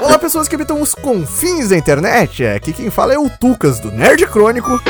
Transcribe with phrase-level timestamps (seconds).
[0.00, 2.44] Olá, pessoas que habitam os confins da internet.
[2.44, 4.82] Aqui quem fala é o Tucas do Nerd Crônico.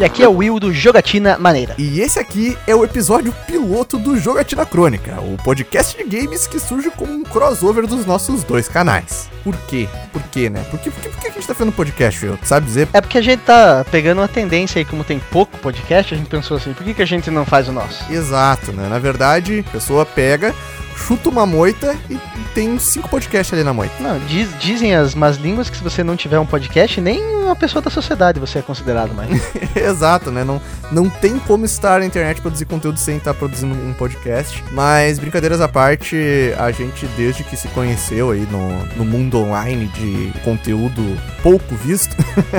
[0.00, 1.74] E aqui é o Will do Jogatina Maneira.
[1.76, 6.58] E esse aqui é o episódio piloto do Jogatina Crônica, o podcast de games que
[6.58, 9.28] surge como um crossover dos nossos dois canais.
[9.42, 9.88] Por quê?
[10.12, 10.64] Por quê, né?
[10.70, 12.38] Por, quê, por, que, por que a gente tá fazendo podcast, Will?
[12.42, 12.88] Sabe dizer?
[12.92, 16.28] É porque a gente tá pegando uma tendência aí, como tem pouco podcast, a gente
[16.28, 18.10] pensou assim, por que, que a gente não faz o nosso?
[18.12, 18.88] Exato, né?
[18.88, 20.54] Na verdade, a pessoa pega,
[20.96, 22.18] chuta uma moita e
[22.54, 23.94] tem cinco podcasts ali na moita.
[24.00, 27.56] Não, diz- dizem as más línguas que se você não tiver um podcast, nem uma
[27.56, 29.30] pessoa da sociedade você é considerado mais.
[29.74, 30.44] Exato, né?
[30.44, 30.60] Não,
[30.92, 34.62] não tem como estar na internet produzir conteúdo sem estar produzindo um podcast.
[34.72, 36.16] Mas, brincadeiras à parte,
[36.58, 41.02] a gente, desde que se conheceu aí no, no mundo online de conteúdo
[41.42, 42.14] pouco visto,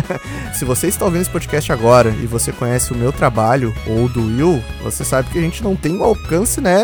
[0.54, 4.22] se você está ouvindo esse podcast agora e você conhece o meu trabalho ou do
[4.22, 6.84] Will, você sabe que a gente não tem um alcance, né?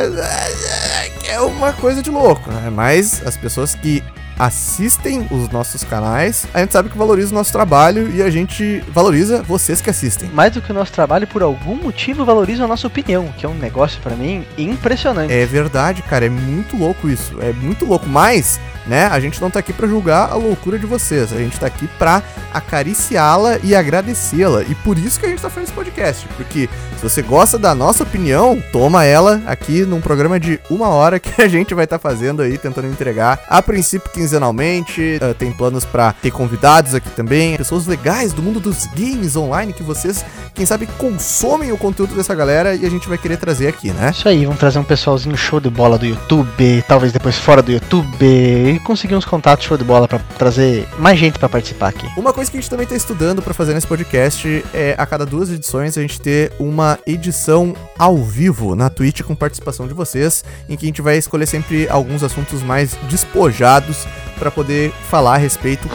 [1.19, 2.69] que É uma coisa de louco, né?
[2.69, 4.03] Mas as pessoas que
[4.37, 8.83] assistem os nossos canais, a gente sabe que valoriza o nosso trabalho e a gente
[8.93, 10.29] valoriza vocês que assistem.
[10.33, 13.49] Mais do que o nosso trabalho, por algum motivo, valoriza a nossa opinião, que é
[13.49, 15.33] um negócio pra mim impressionante.
[15.33, 17.35] É verdade, cara, é muito louco isso.
[17.41, 20.85] É muito louco, mas, né, a gente não tá aqui pra julgar a loucura de
[20.85, 21.33] vocês.
[21.33, 22.21] A gente tá aqui pra
[22.53, 24.63] acariciá-la e agradecê-la.
[24.63, 27.75] E por isso que a gente tá fazendo esse podcast, porque se você gosta da
[27.75, 31.99] nossa opinião, toma ela aqui num programa de uma hora que a gente vai estar
[31.99, 35.17] fazendo aí, tentando entregar a princípio quinzenalmente.
[35.21, 39.71] eh, tem planos pra ter convidados aqui também, pessoas legais do mundo dos games online
[39.71, 43.67] que vocês, quem sabe, consomem o conteúdo dessa galera e a gente vai querer trazer
[43.67, 44.11] aqui, né?
[44.11, 47.71] Isso aí, vamos trazer um pessoalzinho show de bola do YouTube, talvez depois fora do
[47.71, 52.07] YouTube, e conseguir uns contatos show de bola pra trazer mais gente pra participar aqui.
[52.17, 55.25] Uma coisa que a gente também tá estudando pra fazer nesse podcast é a cada
[55.25, 60.43] duas edições a gente ter uma edição ao vivo na Twitch com participação de vocês,
[60.67, 64.05] em que a gente vai escolher sempre alguns assuntos mais despojados
[64.37, 65.87] pra poder falar a respeito.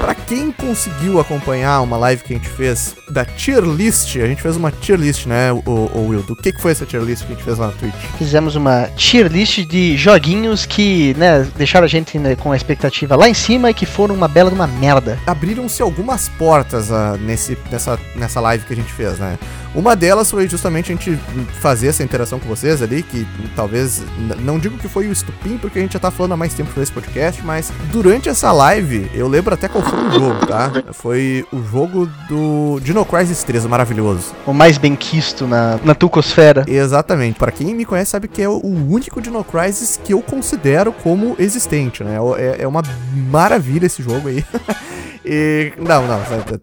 [0.00, 4.42] Pra quem conseguiu acompanhar uma live que a gente fez da tier list, a gente
[4.42, 6.22] fez uma tier list, né, o, o Will?
[6.22, 7.94] Do que, que foi essa tier list que a gente fez lá na Twitch?
[8.18, 13.16] Fizemos uma tier list de joguinhos que, né, deixaram a gente né, com a expectativa
[13.16, 15.18] lá em cima e que foram uma bela de uma merda.
[15.26, 19.38] abriram-se algumas portas ah, nesse, nessa, nessa live que a gente fez, né?
[19.74, 21.16] Uma delas foi justamente a gente
[21.60, 24.02] fazer essa interação com vocês ali, que talvez,
[24.40, 26.70] não digo que foi o estupim, porque a gente já tá falando há mais tempo
[26.78, 30.72] desse podcast, mas durante essa live, eu lembro até qual foi o jogo, tá?
[30.92, 34.34] Foi o jogo do Dino Crisis 3, o maravilhoso.
[34.44, 36.64] O mais bem quisto na, na Tucosfera.
[36.66, 37.38] Exatamente.
[37.38, 41.36] Pra quem me conhece sabe que é o único Dino Crisis que eu considero como
[41.38, 42.16] existente, né?
[42.38, 42.82] É, é uma
[43.30, 44.44] maravilha esse jogo aí.
[45.32, 45.72] E.
[45.78, 46.20] Não, não,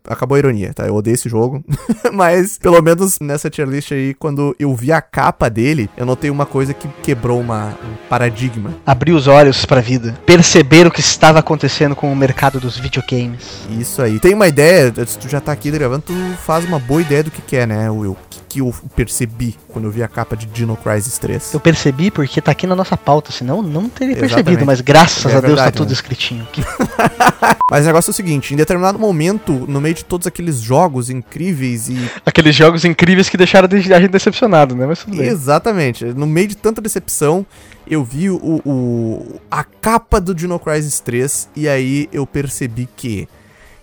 [0.09, 0.85] acabou a ironia, tá?
[0.85, 1.63] Eu odeio esse jogo.
[2.11, 6.29] Mas, pelo menos nessa tier list aí, quando eu vi a capa dele, eu notei
[6.29, 8.75] uma coisa que quebrou uma, um paradigma.
[8.85, 10.13] Abrir os olhos pra vida.
[10.25, 13.65] Perceber o que estava acontecendo com o mercado dos videogames.
[13.79, 14.19] Isso aí.
[14.19, 16.13] Tem uma ideia, se tu já tá aqui gravando, tu
[16.43, 18.17] faz uma boa ideia do que, que é, né, Will?
[18.49, 21.53] Que, eu percebi quando eu vi a capa de Dino Crisis 3.
[21.53, 24.65] Eu percebi porque tá aqui na nossa pauta, senão não teria percebido, Exatamente.
[24.65, 25.93] mas graças É a Deus verdade, tá tudo né?
[25.93, 26.63] escritinho aqui.
[27.69, 31.09] Mas o negócio é o seguinte, em determinado momento, no meio de todos aqueles jogos
[31.09, 34.85] incríveis e Aqueles jogos incríveis que deixaram de- a gente decepcionado, né?
[34.85, 35.27] Mas tudo bem.
[35.27, 36.05] Exatamente.
[36.05, 37.45] No meio de tanta decepção,
[37.85, 43.27] eu vi o, o- a capa do Dino Crisis 3 e aí eu percebi que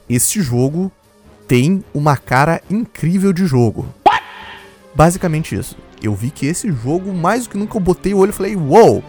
[0.08, 0.91] este jogo
[1.46, 3.86] tem uma cara incrível de jogo.
[4.94, 5.77] Basicamente isso.
[6.03, 8.55] Eu vi que esse jogo, mais do que nunca, eu botei o olho e falei,
[8.55, 9.03] wow,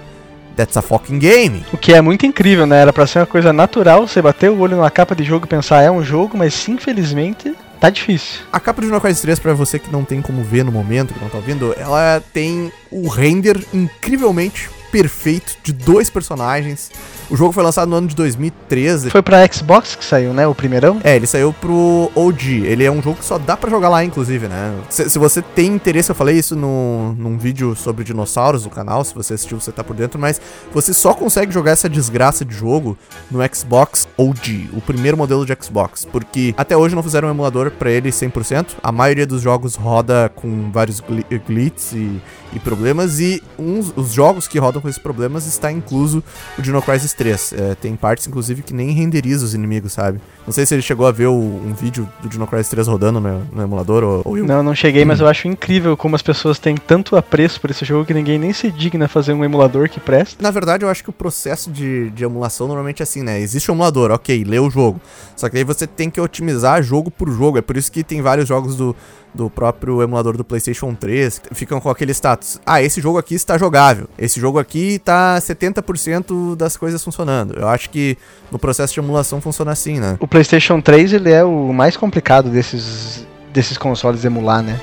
[0.55, 1.65] that's a fucking game.
[1.73, 2.81] O que é muito incrível, né?
[2.81, 5.49] Era pra ser uma coisa natural, você bater o olho numa capa de jogo e
[5.49, 8.41] pensar, é um jogo, mas infelizmente tá difícil.
[8.51, 11.21] A capa de Crisis 3, pra você que não tem como ver no momento, que
[11.21, 16.89] não tá ouvindo, ela tem o render incrivelmente perfeito de dois personagens.
[17.29, 19.09] O jogo foi lançado no ano de 2013.
[19.09, 20.47] Foi pra Xbox que saiu, né?
[20.47, 21.01] O primeirão.
[21.03, 22.63] É, ele saiu pro OG.
[22.65, 24.73] Ele é um jogo que só dá pra jogar lá, inclusive, né?
[24.89, 29.03] Se, se você tem interesse, eu falei isso no, num vídeo sobre dinossauros no canal.
[29.03, 30.17] Se você assistiu, você tá por dentro.
[30.17, 30.39] Mas
[30.71, 32.97] você só consegue jogar essa desgraça de jogo
[33.29, 36.05] no Xbox OG, o primeiro modelo de Xbox.
[36.05, 38.67] Porque até hoje não fizeram um emulador pra ele 100%.
[38.81, 42.21] A maioria dos jogos roda com vários gli glitches e,
[42.53, 43.19] e problemas.
[43.19, 46.23] E uns, os jogos que rodam com esses problemas está incluso
[46.57, 47.53] o Dino Crisis 3.
[47.53, 50.19] É, tem partes, inclusive, que nem renderiza os inimigos, sabe?
[50.45, 53.19] Não sei se ele chegou a ver o- um vídeo do Dino Crisis 3 rodando
[53.19, 54.45] no, no emulador ou, ou eu.
[54.45, 55.07] Não, não cheguei, Hum.
[55.07, 58.37] mas eu acho incrível como as pessoas têm tanto apreço por esse jogo que ninguém
[58.37, 60.41] nem se digna fazer um emulador que presta.
[60.41, 63.39] Na verdade, eu acho que o processo de, de emulação normalmente é assim, né?
[63.39, 65.01] Existe um emulador, ok, lê o jogo.
[65.35, 67.57] Só que aí você tem que otimizar jogo por jogo.
[67.57, 68.95] É por isso que tem vários jogos do,
[69.35, 73.57] do próprio emulador do PlayStation 3, ficam com aquele status: ah, esse jogo aqui está
[73.57, 77.53] jogável, esse jogo aqui tá 70% das coisas funcionando.
[77.59, 78.17] Eu acho que
[78.51, 80.17] no processo de emulação funciona assim, né?
[80.19, 84.79] O PlayStation 3 ele é o mais complicado desses, desses consoles emular, né?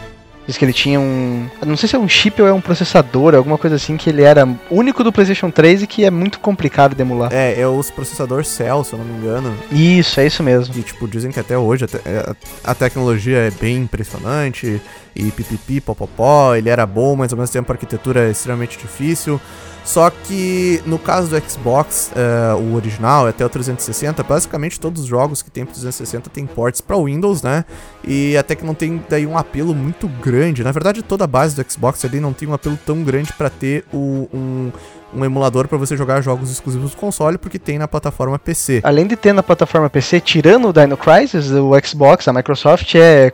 [0.47, 1.49] Diz que ele tinha um.
[1.65, 4.23] Não sei se é um chip ou é um processador, alguma coisa assim, que ele
[4.23, 7.33] era único do PlayStation 3 e que é muito complicado de emular.
[7.33, 9.57] É, é os processadores Cell, se eu não me engano.
[9.71, 10.75] Isso, é isso mesmo.
[10.77, 11.99] E, tipo, dizem que até hoje a, te
[12.65, 14.81] a tecnologia é bem impressionante.
[15.15, 19.41] E pipipi, popopó, ele era bom, mas ao mesmo tempo a arquitetura é extremamente difícil.
[19.85, 25.09] Só que no caso do Xbox, uh, o original, até o 360, basicamente todos os
[25.09, 27.65] jogos que tem pro 360 tem ports para Windows, né?
[28.05, 30.63] E até que não tem daí um apelo muito grande.
[30.63, 33.51] Na verdade, toda a base do Xbox ali não tem um apelo tão grande para
[33.51, 34.71] ter o, um,
[35.15, 38.81] um emulador para você jogar jogos exclusivos do console, porque tem na plataforma PC.
[38.83, 43.33] Além de ter na plataforma PC, tirando o Dino Crisis, o Xbox, a Microsoft é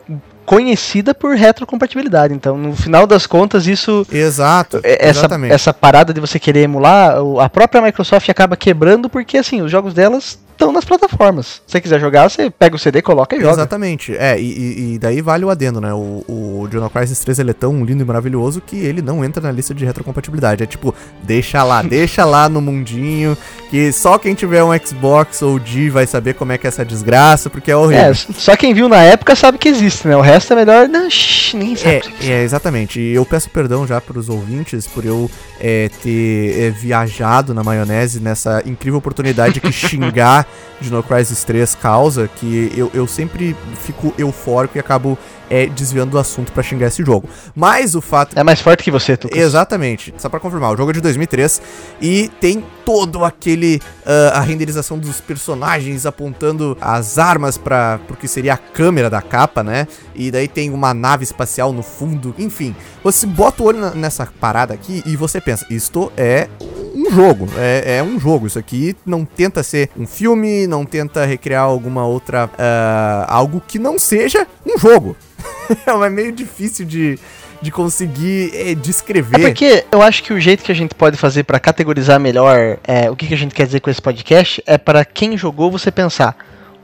[0.49, 2.33] conhecida por retrocompatibilidade.
[2.33, 4.03] Então, no final das contas, isso.
[4.11, 4.79] Exato.
[4.81, 5.53] É, essa, exatamente.
[5.53, 9.93] essa parada de você querer emular, a própria Microsoft acaba quebrando porque assim, os jogos
[9.93, 11.61] delas estão nas plataformas.
[11.65, 13.53] Se você quiser jogar, você pega o CD, coloca e joga.
[13.53, 14.15] Exatamente.
[14.15, 15.93] É, e, e daí vale o adendo, né?
[15.93, 19.41] O, o Dino Crisis 3 ele é tão lindo e maravilhoso que ele não entra
[19.41, 20.63] na lista de retrocompatibilidade.
[20.63, 23.37] É tipo, deixa lá, deixa lá no mundinho,
[23.69, 26.83] que só quem tiver um Xbox ou D vai saber como é que é essa
[26.83, 28.11] desgraça, porque é horrível.
[28.11, 30.17] É, só quem viu na época sabe que existe, né?
[30.17, 30.89] O resto é melhor.
[30.89, 32.01] Não, shh, ninguém sabe.
[32.21, 32.99] É, é, exatamente.
[32.99, 37.63] E eu peço perdão já para os ouvintes por eu é, ter é, viajado na
[37.63, 40.48] maionese nessa incrível oportunidade que xingar
[40.79, 45.17] de No Crisis 3 causa, que eu, eu sempre fico eufórico e acabo
[45.49, 47.27] é, desviando do assunto para xingar esse jogo.
[47.55, 48.37] Mas o fato.
[48.37, 49.37] É mais forte que você, Tucas.
[49.37, 50.13] Exatamente.
[50.17, 51.61] Só para confirmar, o jogo é de 2003
[52.01, 53.81] e tem todo aquele.
[54.01, 59.63] Uh, a renderização dos personagens apontando as armas para porque seria a câmera da capa,
[59.63, 59.87] né?
[60.15, 62.33] E daí tem uma nave espacial no fundo.
[62.37, 66.47] Enfim, você bota o olho nessa parada aqui e você pensa: isto é
[66.93, 67.47] um jogo.
[67.57, 68.47] É, é, um jogo.
[68.47, 72.47] Isso aqui não tenta ser um filme, não tenta recriar alguma outra.
[72.47, 75.15] Uh, algo que não seja um jogo.
[75.85, 77.19] é meio difícil de,
[77.61, 79.39] de conseguir é, descrever.
[79.39, 82.77] É porque eu acho que o jeito que a gente pode fazer para categorizar melhor
[82.83, 85.71] é, o que, que a gente quer dizer com esse podcast é para quem jogou
[85.71, 86.35] você pensar: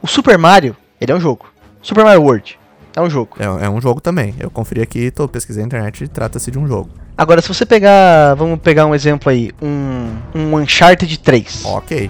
[0.01, 1.47] o Super Mario, ele é um jogo.
[1.81, 2.57] Super Mario World
[2.95, 3.37] é um jogo.
[3.39, 4.33] É, é um jogo também.
[4.39, 6.89] Eu conferi aqui, tô pesquisando na internet e trata-se de um jogo.
[7.17, 11.65] Agora, se você pegar, vamos pegar um exemplo aí, um, um Uncharted 3.
[11.65, 12.09] Ok.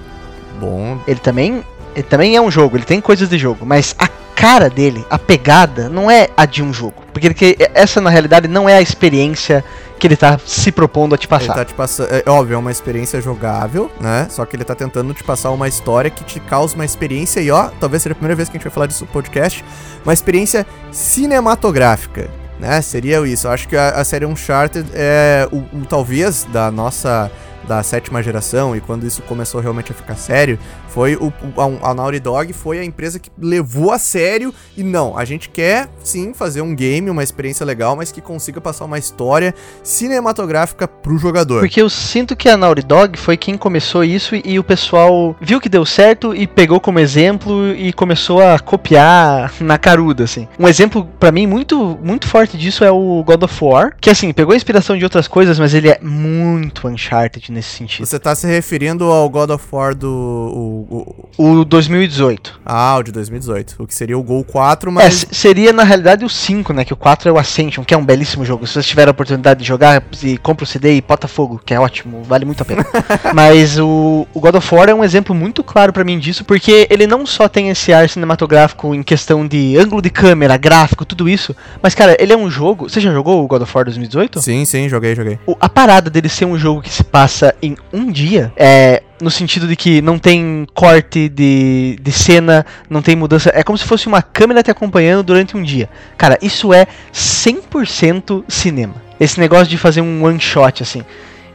[0.59, 0.99] Bom.
[1.07, 1.63] Ele também,
[1.95, 5.17] ele também é um jogo, ele tem coisas de jogo, mas a cara dele, a
[5.17, 7.03] pegada, não é a de um jogo.
[7.13, 9.63] Porque ele, essa, na realidade, não é a experiência
[9.97, 11.45] que ele tá se propondo a te passar.
[11.45, 12.09] Ele tá te passando.
[12.11, 14.27] É óbvio, é uma experiência jogável, né?
[14.29, 17.49] Só que ele tá tentando te passar uma história que te causa uma experiência, e
[17.49, 19.63] ó, talvez seja a primeira vez que a gente vai falar disso no podcast,
[20.03, 22.29] uma experiência cinematográfica.
[22.59, 23.47] Né, seria isso.
[23.47, 27.29] Eu acho que a, a série Uncharted é o, o talvez da nossa
[27.67, 30.57] da sétima geração e quando isso começou realmente a ficar sério,
[30.95, 35.17] foi o, a, a Naughty Dog foi a empresa que levou a sério e não,
[35.17, 38.97] a gente quer sim fazer um game, uma experiência legal, mas que consiga passar uma
[38.97, 39.53] história
[39.83, 41.59] cinematográfica pro jogador.
[41.59, 45.59] Porque eu sinto que a Naughty Dog foi quem começou isso e o pessoal viu
[45.59, 50.47] que deu certo e pegou como exemplo e começou a copiar na caruda, assim.
[50.57, 54.31] Um exemplo para mim muito muito forte disso é o God of War, que assim,
[54.31, 58.05] pegou inspiração de outras coisas, mas ele é muito Uncharted nesse sentido.
[58.05, 60.84] Você tá se referindo ao God of War do.
[60.89, 61.51] O, o...
[61.51, 62.61] o 2018.
[62.65, 63.75] Ah, o de 2018.
[63.79, 65.23] O que seria o Gol 4, mas.
[65.23, 66.85] É, seria na realidade o 5, né?
[66.85, 68.65] Que o 4 é o Ascension, que é um belíssimo jogo.
[68.65, 71.73] Se vocês tiverem a oportunidade de jogar, e compra o CD e bota fogo, que
[71.73, 72.85] é ótimo, vale muito a pena.
[73.33, 76.87] mas o, o God of War é um exemplo muito claro para mim disso, porque
[76.89, 81.29] ele não só tem esse ar cinematográfico em questão de ângulo de câmera, gráfico, tudo
[81.29, 82.89] isso, mas cara, ele é um jogo.
[82.89, 84.41] Você já jogou o God of War 2018?
[84.41, 85.39] Sim, sim, joguei, joguei.
[85.45, 89.03] O, a parada dele ser um jogo que se passa passa em um dia, é,
[89.21, 93.51] no sentido de que não tem corte de, de cena, não tem mudança.
[93.53, 95.89] É como se fosse uma câmera te acompanhando durante um dia.
[96.17, 98.95] Cara, isso é 100% cinema.
[99.19, 101.03] Esse negócio de fazer um one shot assim.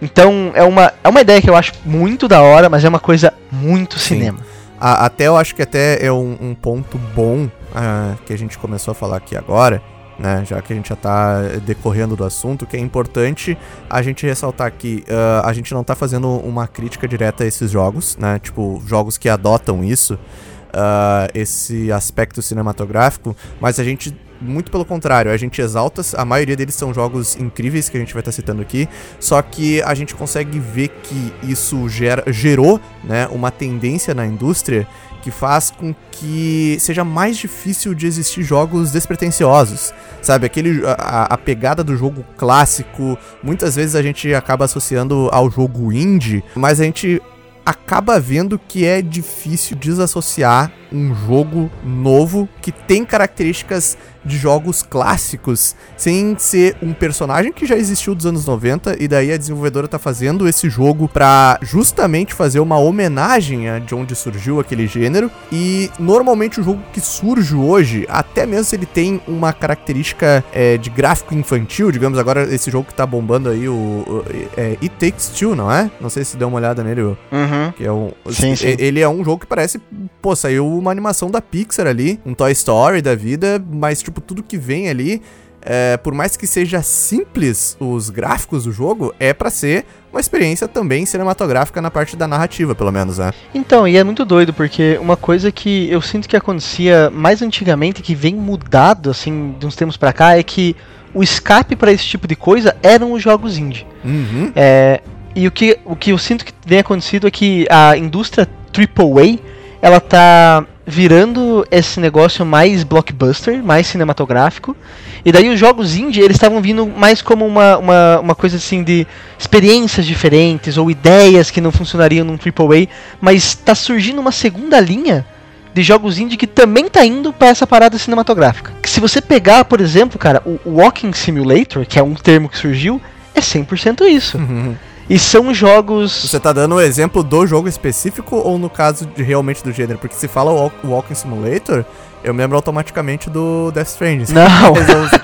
[0.00, 3.00] Então é uma, é uma ideia que eu acho muito da hora, mas é uma
[3.00, 4.14] coisa muito Sim.
[4.14, 4.38] cinema.
[4.80, 8.56] A, até eu acho que até é um, um ponto bom uh, que a gente
[8.56, 9.82] começou a falar aqui agora
[10.20, 10.44] né?
[10.44, 13.56] Já que a gente já está decorrendo do assunto, que é importante
[13.88, 17.70] a gente ressaltar que uh, a gente não está fazendo uma crítica direta a esses
[17.70, 18.38] jogos, né?
[18.38, 25.30] Tipo, jogos que adotam isso, uh, esse aspecto cinematográfico, mas a gente muito pelo contrário,
[25.30, 28.34] a gente exalta, a maioria deles são jogos incríveis que a gente vai estar tá
[28.34, 34.14] citando aqui, só que a gente consegue ver que isso gera, gerou né, uma tendência
[34.14, 34.86] na indústria
[35.20, 39.92] que faz com que seja mais difícil de existir jogos despretensiosos.
[40.22, 45.50] Sabe, aquele a, a, pegada do jogo clássico, muitas vezes a gente acaba associando ao
[45.50, 47.22] jogo indie, mas a gente
[47.64, 55.74] acaba vendo que é difícil desassociar um jogo novo que tem características de jogos clássicos,
[55.96, 59.98] sem ser um personagem que já existiu dos anos 90 e daí a desenvolvedora tá
[59.98, 65.30] fazendo esse jogo para justamente fazer uma homenagem a de onde surgiu aquele gênero.
[65.52, 70.76] E normalmente o jogo que surge hoje, até mesmo se ele tem uma característica é,
[70.76, 74.24] de gráfico infantil, digamos agora esse jogo que tá bombando aí o, o
[74.56, 75.90] é, It Takes Two, não é?
[76.00, 77.72] Não sei se deu uma olhada nele, uhum.
[77.76, 78.76] que é um, sim, sim.
[78.78, 79.80] ele é um jogo que parece,
[80.20, 84.42] pô, saiu uma animação da Pixar ali, um Toy Story da vida, mas tipo, tudo
[84.42, 85.22] que vem ali,
[85.62, 90.66] é, por mais que seja simples os gráficos do jogo, é para ser uma experiência
[90.66, 93.32] também cinematográfica na parte da narrativa, pelo menos, né?
[93.54, 98.02] Então, e é muito doido, porque uma coisa que eu sinto que acontecia mais antigamente,
[98.02, 100.74] que vem mudado, assim, de uns tempos pra cá, é que
[101.12, 103.86] o escape para esse tipo de coisa eram os jogos indie.
[104.04, 104.52] Uhum.
[104.56, 105.00] É,
[105.34, 109.38] e o que, o que eu sinto que vem acontecido é que a indústria AAA,
[109.82, 114.76] ela tá virando esse negócio mais blockbuster, mais cinematográfico.
[115.24, 118.82] E daí os jogos indie, eles estavam vindo mais como uma, uma, uma coisa assim
[118.82, 119.06] de
[119.38, 122.88] experiências diferentes ou ideias que não funcionariam num AAA,
[123.20, 125.24] mas está surgindo uma segunda linha
[125.72, 128.72] de jogos indie que também tá indo para essa parada cinematográfica.
[128.82, 132.58] Que se você pegar, por exemplo, cara, o Walking Simulator, que é um termo que
[132.58, 133.00] surgiu,
[133.34, 134.36] é 100% isso.
[134.36, 134.74] Uhum.
[135.10, 136.22] E são jogos.
[136.22, 139.72] Você tá dando o um exemplo do jogo específico ou no caso de realmente do
[139.72, 139.98] gênero?
[139.98, 140.52] Porque se fala
[140.84, 141.84] Walking Simulator,
[142.22, 144.32] eu me lembro automaticamente do Death Stranding.
[144.32, 144.46] Não.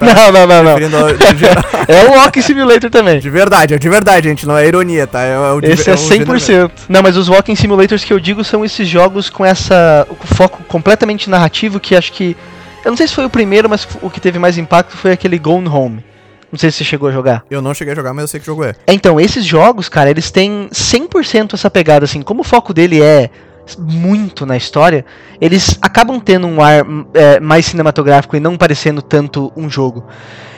[0.00, 1.08] Não, não, não, não.
[1.86, 3.20] é o Walking Simulator também.
[3.20, 4.44] De verdade, é de verdade, gente.
[4.44, 5.22] Não é ironia, tá?
[5.22, 6.70] É, é o Esse é, é 100%.
[6.88, 10.64] Não, mas os Walking Simulators que eu digo são esses jogos com essa o foco
[10.64, 12.36] completamente narrativo que acho que
[12.84, 15.38] eu não sei se foi o primeiro, mas o que teve mais impacto foi aquele
[15.38, 16.04] Gone Home.
[16.50, 17.44] Não sei se você chegou a jogar.
[17.50, 18.74] Eu não cheguei a jogar, mas eu sei que jogo é.
[18.86, 22.22] Então, esses jogos, cara, eles têm 100% essa pegada, assim.
[22.22, 23.30] Como o foco dele é
[23.78, 25.04] muito na história,
[25.40, 30.04] eles acabam tendo um ar é, mais cinematográfico e não parecendo tanto um jogo.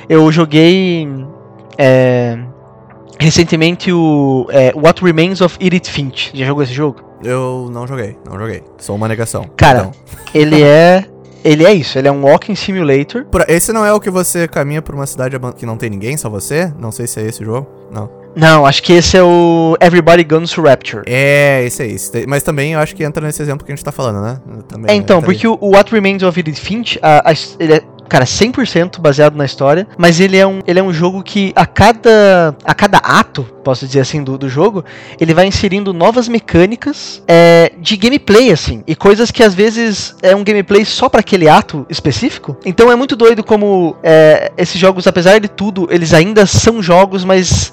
[0.09, 1.09] Eu joguei
[1.79, 2.39] é,
[3.19, 6.31] recentemente o é, What Remains of Edith Finch.
[6.35, 7.03] Já jogou esse jogo?
[7.23, 8.63] Eu não joguei, não joguei.
[8.79, 9.45] Sou uma negação.
[9.57, 9.93] Cara, então.
[10.35, 11.05] ele é
[11.45, 13.27] ele é isso, ele é um walking simulator.
[13.47, 16.29] Esse não é o que você caminha por uma cidade que não tem ninguém, só
[16.29, 16.73] você?
[16.79, 17.67] Não sei se é esse jogo.
[17.91, 18.11] Não.
[18.37, 21.03] Não, acho que esse é o Everybody Guns to Rapture.
[21.07, 22.27] É, esse é esse.
[22.27, 24.41] Mas também eu acho que entra nesse exemplo que a gente tá falando, né?
[24.69, 27.83] Também, é, então, porque o, o, What Remains of Edith Finch, a, a, ele é
[28.09, 31.67] cara, 100% baseado na história, mas ele é um, ele é um jogo que a
[31.67, 34.85] cada, a cada ato, posso dizer assim, do, do jogo,
[35.21, 40.35] ele vai inserindo novas mecânicas é, de gameplay, assim, e coisas que às vezes é
[40.35, 42.57] um gameplay só para aquele ato específico.
[42.65, 47.25] Então é muito doido como é, esses jogos, apesar de tudo, eles ainda são jogos,
[47.25, 47.73] mas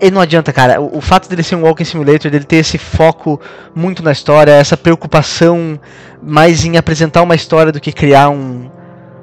[0.00, 0.80] e não adianta, cara.
[0.80, 3.40] O, o, fato dele ser um walking simulator, dele ter esse foco
[3.74, 5.78] muito na história, essa preocupação
[6.22, 8.70] mais em apresentar uma história do que criar um,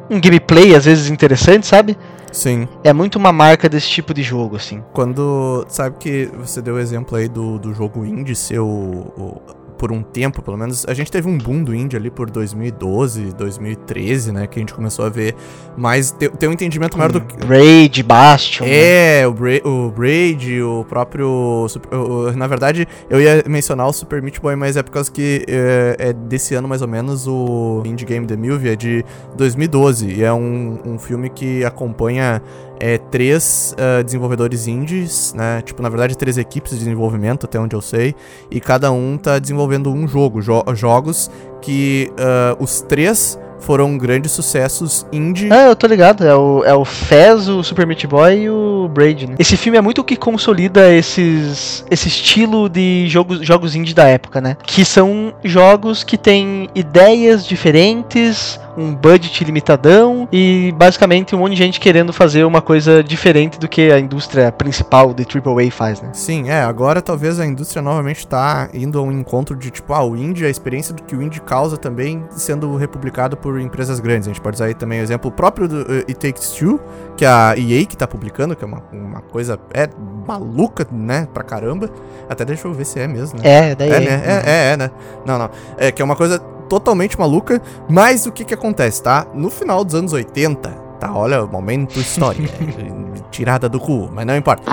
[0.09, 1.97] um gameplay às vezes interessante, sabe?
[2.31, 2.67] Sim.
[2.83, 4.83] É muito uma marca desse tipo de jogo, assim.
[4.91, 5.65] Quando.
[5.69, 9.41] Sabe que você deu o exemplo aí do, do jogo indie ser o, o
[9.83, 10.85] por um tempo, pelo menos.
[10.87, 14.47] A gente teve um boom do indie ali por 2012, 2013, né?
[14.47, 15.35] Que a gente começou a ver
[15.75, 16.09] mais.
[16.09, 17.35] ter, ter um entendimento maior do que.
[17.45, 18.63] Braid, Bastion.
[18.65, 19.27] É, né?
[19.27, 21.67] o, Bra o Braid, o próprio.
[21.91, 25.43] O, na verdade, eu ia mencionar o Super Meat Boy, mas é por causa que
[25.49, 29.03] é, é desse ano mais ou menos o Indie Game The Movie é de
[29.35, 30.13] 2012.
[30.13, 32.41] E é um, um filme que acompanha
[32.79, 35.61] é, três uh, desenvolvedores indies, né?
[35.61, 38.15] Tipo, na verdade, três equipes de desenvolvimento, até onde eu sei,
[38.49, 40.41] e cada um tá desenvolvendo um jogo.
[40.41, 41.29] Jo jogos
[41.61, 45.49] que uh, os três foram grandes sucessos indie.
[45.51, 46.25] Ah, eu tô ligado.
[46.25, 49.35] É o, é o Fez, o Super Meat Boy e o Braid, né?
[49.39, 54.07] Esse filme é muito o que consolida esses, esse estilo de jogos, jogos indie da
[54.07, 54.57] época, né?
[54.63, 61.57] Que são jogos que têm ideias diferentes, um budget limitadão e basicamente um monte de
[61.57, 66.09] gente querendo fazer uma coisa diferente do que a indústria principal de AAA faz, né?
[66.13, 66.61] Sim, é.
[66.61, 70.45] Agora talvez a indústria novamente tá indo a um encontro de tipo, ah, o indie,
[70.45, 74.27] a experiência do que o indie causa também sendo republicado por empresas grandes.
[74.27, 76.79] A gente pode usar aí também o exemplo próprio do uh, It Takes Two,
[77.15, 79.87] que é a EA que tá publicando, que é uma, uma coisa é
[80.27, 81.89] maluca, né, pra caramba.
[82.29, 83.71] Até deixa eu ver se é mesmo, né?
[83.71, 83.91] É, daí.
[83.91, 84.23] É, né?
[84.25, 84.91] É, é, é, né?
[85.25, 85.49] Não, não.
[85.77, 86.41] É que é uma coisa
[86.73, 89.27] totalmente maluca, mas o que que acontece, tá?
[89.31, 91.13] No final dos anos 80, tá?
[91.13, 92.49] Olha, momento história,
[93.29, 94.71] tirada do cu, mas não importa.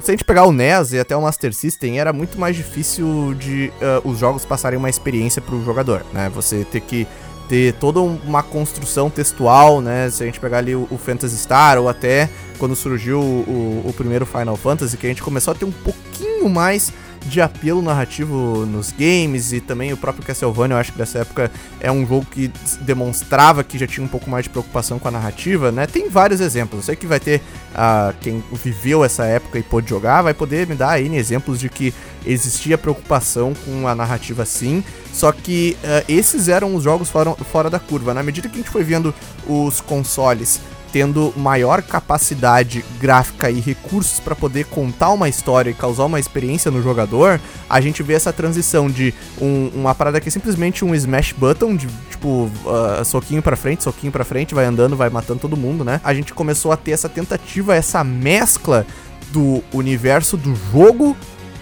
[0.00, 3.34] Se a gente pegar o NES e até o Master System, era muito mais difícil
[3.34, 3.70] de
[4.04, 6.30] uh, os jogos passarem uma experiência pro jogador, né?
[6.34, 7.06] Você ter que
[7.50, 10.08] ter toda uma construção textual, né?
[10.08, 13.88] Se a gente pegar ali o, o Phantasy Star ou até quando surgiu o, o,
[13.90, 16.90] o primeiro Final Fantasy, que a gente começou a ter um pouquinho mais
[17.26, 21.50] de apelo narrativo nos games e também o próprio Castlevania, eu acho que dessa época
[21.80, 22.50] é um jogo que
[22.80, 25.86] demonstrava que já tinha um pouco mais de preocupação com a narrativa, né?
[25.86, 26.80] Tem vários exemplos.
[26.80, 27.40] Eu sei que vai ter
[27.72, 31.68] uh, quem viveu essa época e pôde jogar, vai poder me dar aí exemplos de
[31.68, 31.94] que
[32.26, 37.70] existia preocupação com a narrativa sim, só que uh, esses eram os jogos fora, fora
[37.70, 38.12] da curva.
[38.12, 39.14] Na medida que a gente foi vendo
[39.46, 40.60] os consoles
[40.94, 46.70] tendo maior capacidade gráfica e recursos para poder contar uma história e causar uma experiência
[46.70, 50.94] no jogador, a gente vê essa transição de um, uma parada que é simplesmente um
[50.94, 55.40] smash button, de tipo, uh, soquinho para frente, soquinho para frente, vai andando, vai matando
[55.40, 56.00] todo mundo, né?
[56.04, 58.86] A gente começou a ter essa tentativa, essa mescla
[59.32, 61.16] do universo do jogo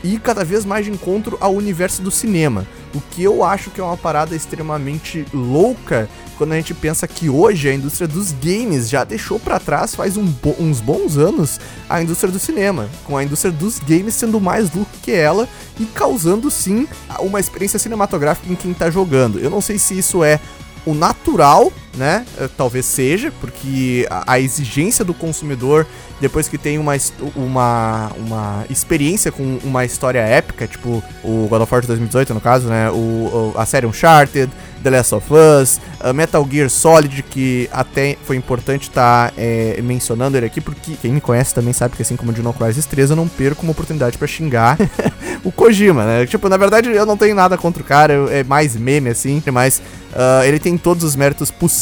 [0.05, 2.67] e cada vez mais de encontro ao universo do cinema.
[2.95, 7.29] O que eu acho que é uma parada extremamente louca quando a gente pensa que
[7.29, 11.61] hoje a indústria dos games já deixou para trás faz um bo uns bons anos
[11.89, 15.85] a indústria do cinema, com a indústria dos games sendo mais lucro que ela e
[15.87, 16.87] causando sim
[17.21, 19.39] uma experiência cinematográfica em quem tá jogando.
[19.39, 20.39] Eu não sei se isso é
[20.85, 22.25] o natural, né?
[22.39, 25.87] Eh, talvez seja, porque a, exigência do consumidor,
[26.21, 26.95] depois que tem uma,
[27.37, 32.69] uma, uma experiência com uma história épica, tipo o God of War 2018, no caso,
[32.69, 32.91] né?
[32.91, 34.51] O, a série Uncharted,
[34.83, 39.81] The Last of Us, uh, Metal Gear Solid, que até foi importante estar tá, é,
[39.83, 43.11] mencionando ele aqui, porque quem me conhece também sabe que assim como Dino Crisis 3,
[43.11, 44.77] eu não perco uma oportunidade para xingar
[45.45, 46.27] o Kojima, né?
[46.27, 49.81] Tipo, na verdade eu não tenho nada contra o cara, é mais meme assim, mas
[50.13, 51.82] uh, ele tem todos os méritos possíveis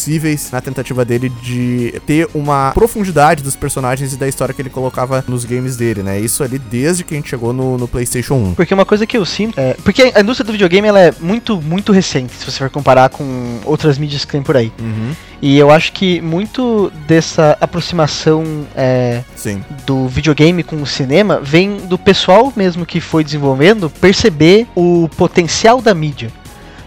[0.52, 5.25] na tentativa dele de ter uma profundidade dos personagens e da história que ele colocava
[5.26, 6.21] nos games dele, né?
[6.21, 8.54] Isso ali desde que a gente chegou no, no PlayStation 1.
[8.54, 9.75] Porque uma coisa que eu sinto é.
[9.83, 13.09] Porque a indústria do videogame ela é muito, muito recente, se você for comparar comparar
[13.09, 14.73] com outras mídias que tem por aí.
[14.78, 15.14] Uhum.
[15.40, 19.23] E eu acho que muito dessa aproximação é,
[19.87, 25.80] do videogame com o cinema vem do pessoal mesmo que foi desenvolvendo perceber o potencial
[25.80, 26.30] da mídia.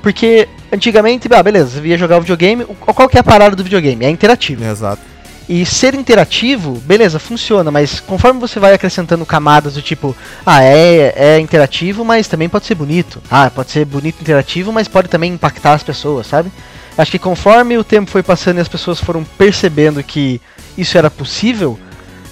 [0.03, 3.63] Porque antigamente, ah, beleza, você ia jogar o videogame, qual que é a parada do
[3.63, 4.05] videogame?
[4.05, 4.63] É interativo.
[4.63, 5.01] Exato.
[5.47, 11.13] E ser interativo, beleza, funciona, mas conforme você vai acrescentando camadas do tipo, ah, é,
[11.15, 13.21] é interativo, mas também pode ser bonito.
[13.29, 16.51] Ah, pode ser bonito interativo, mas pode também impactar as pessoas, sabe?
[16.97, 20.39] Acho que conforme o tempo foi passando e as pessoas foram percebendo que
[20.77, 21.77] isso era possível,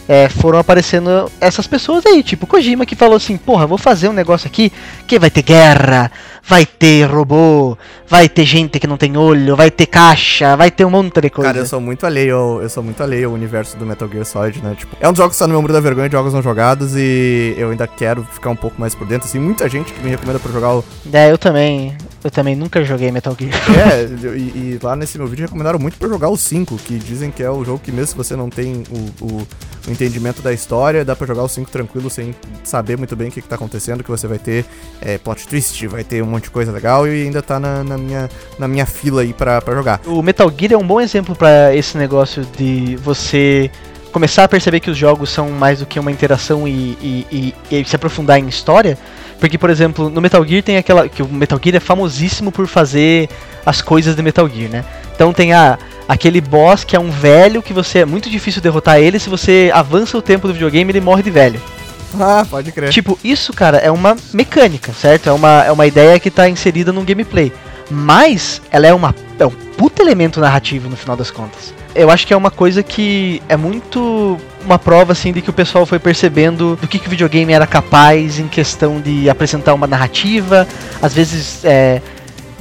[0.07, 4.13] é, foram aparecendo essas pessoas aí, tipo Kojima que falou assim, porra, vou fazer um
[4.13, 4.71] negócio aqui
[5.07, 6.11] que vai ter guerra,
[6.43, 10.85] vai ter robô, vai ter gente que não tem olho, vai ter caixa, vai ter
[10.85, 11.49] um monte de coisa.
[11.49, 14.61] Cara, eu sou muito alheio, eu sou muito alheio ao universo do Metal Gear Solid,
[14.61, 14.75] né?
[14.77, 16.41] Tipo, é um dos jogos que está no meu muro da vergonha de jogos não
[16.41, 20.03] jogados e eu ainda quero ficar um pouco mais por dentro, assim, muita gente que
[20.03, 21.95] me recomenda para jogar o É, eu também.
[22.23, 23.51] Eu também nunca joguei Metal Gear.
[23.91, 27.31] É, e, e, lá nesse meu vídeo recomendaram muito para jogar o 5, que dizem
[27.31, 29.47] que é o jogo que mesmo se você não tem o, o,
[29.87, 33.31] o entendimento da história, dá para jogar o 5 tranquilo sem saber muito bem o
[33.31, 34.65] que, que tá acontecendo, que você vai ter
[35.01, 37.97] é, plot twist, vai ter um monte de coisa legal e ainda tá na, na
[37.97, 38.29] minha,
[38.59, 39.99] na minha fila aí pra, pra jogar.
[40.05, 43.71] O Metal Gear é um bom exemplo para esse negócio de você
[44.11, 47.79] começar a perceber que os jogos são mais do que uma interação e, e, e,
[47.79, 48.97] e se aprofundar em história.
[49.39, 51.09] Porque, por exemplo, no Metal Gear tem aquela.
[51.09, 53.27] que o Metal Gear é famosíssimo por fazer
[53.65, 54.85] as coisas de Metal Gear, né?
[55.15, 58.99] Então tem a, aquele boss que é um velho que você é muito difícil derrotar
[58.99, 59.17] ele.
[59.17, 61.59] Se você avança o tempo do videogame, ele morre de velho.
[62.19, 62.89] Ah, pode crer.
[62.89, 65.29] Tipo, isso, cara, é uma mecânica, certo?
[65.29, 67.51] É uma, é uma ideia que tá inserida no gameplay.
[67.89, 72.25] Mas ela é, uma, é um puto elemento narrativo no final das contas eu acho
[72.25, 75.99] que é uma coisa que é muito uma prova assim de que o pessoal foi
[75.99, 80.67] percebendo do que, que o videogame era capaz em questão de apresentar uma narrativa,
[81.01, 82.01] às vezes é,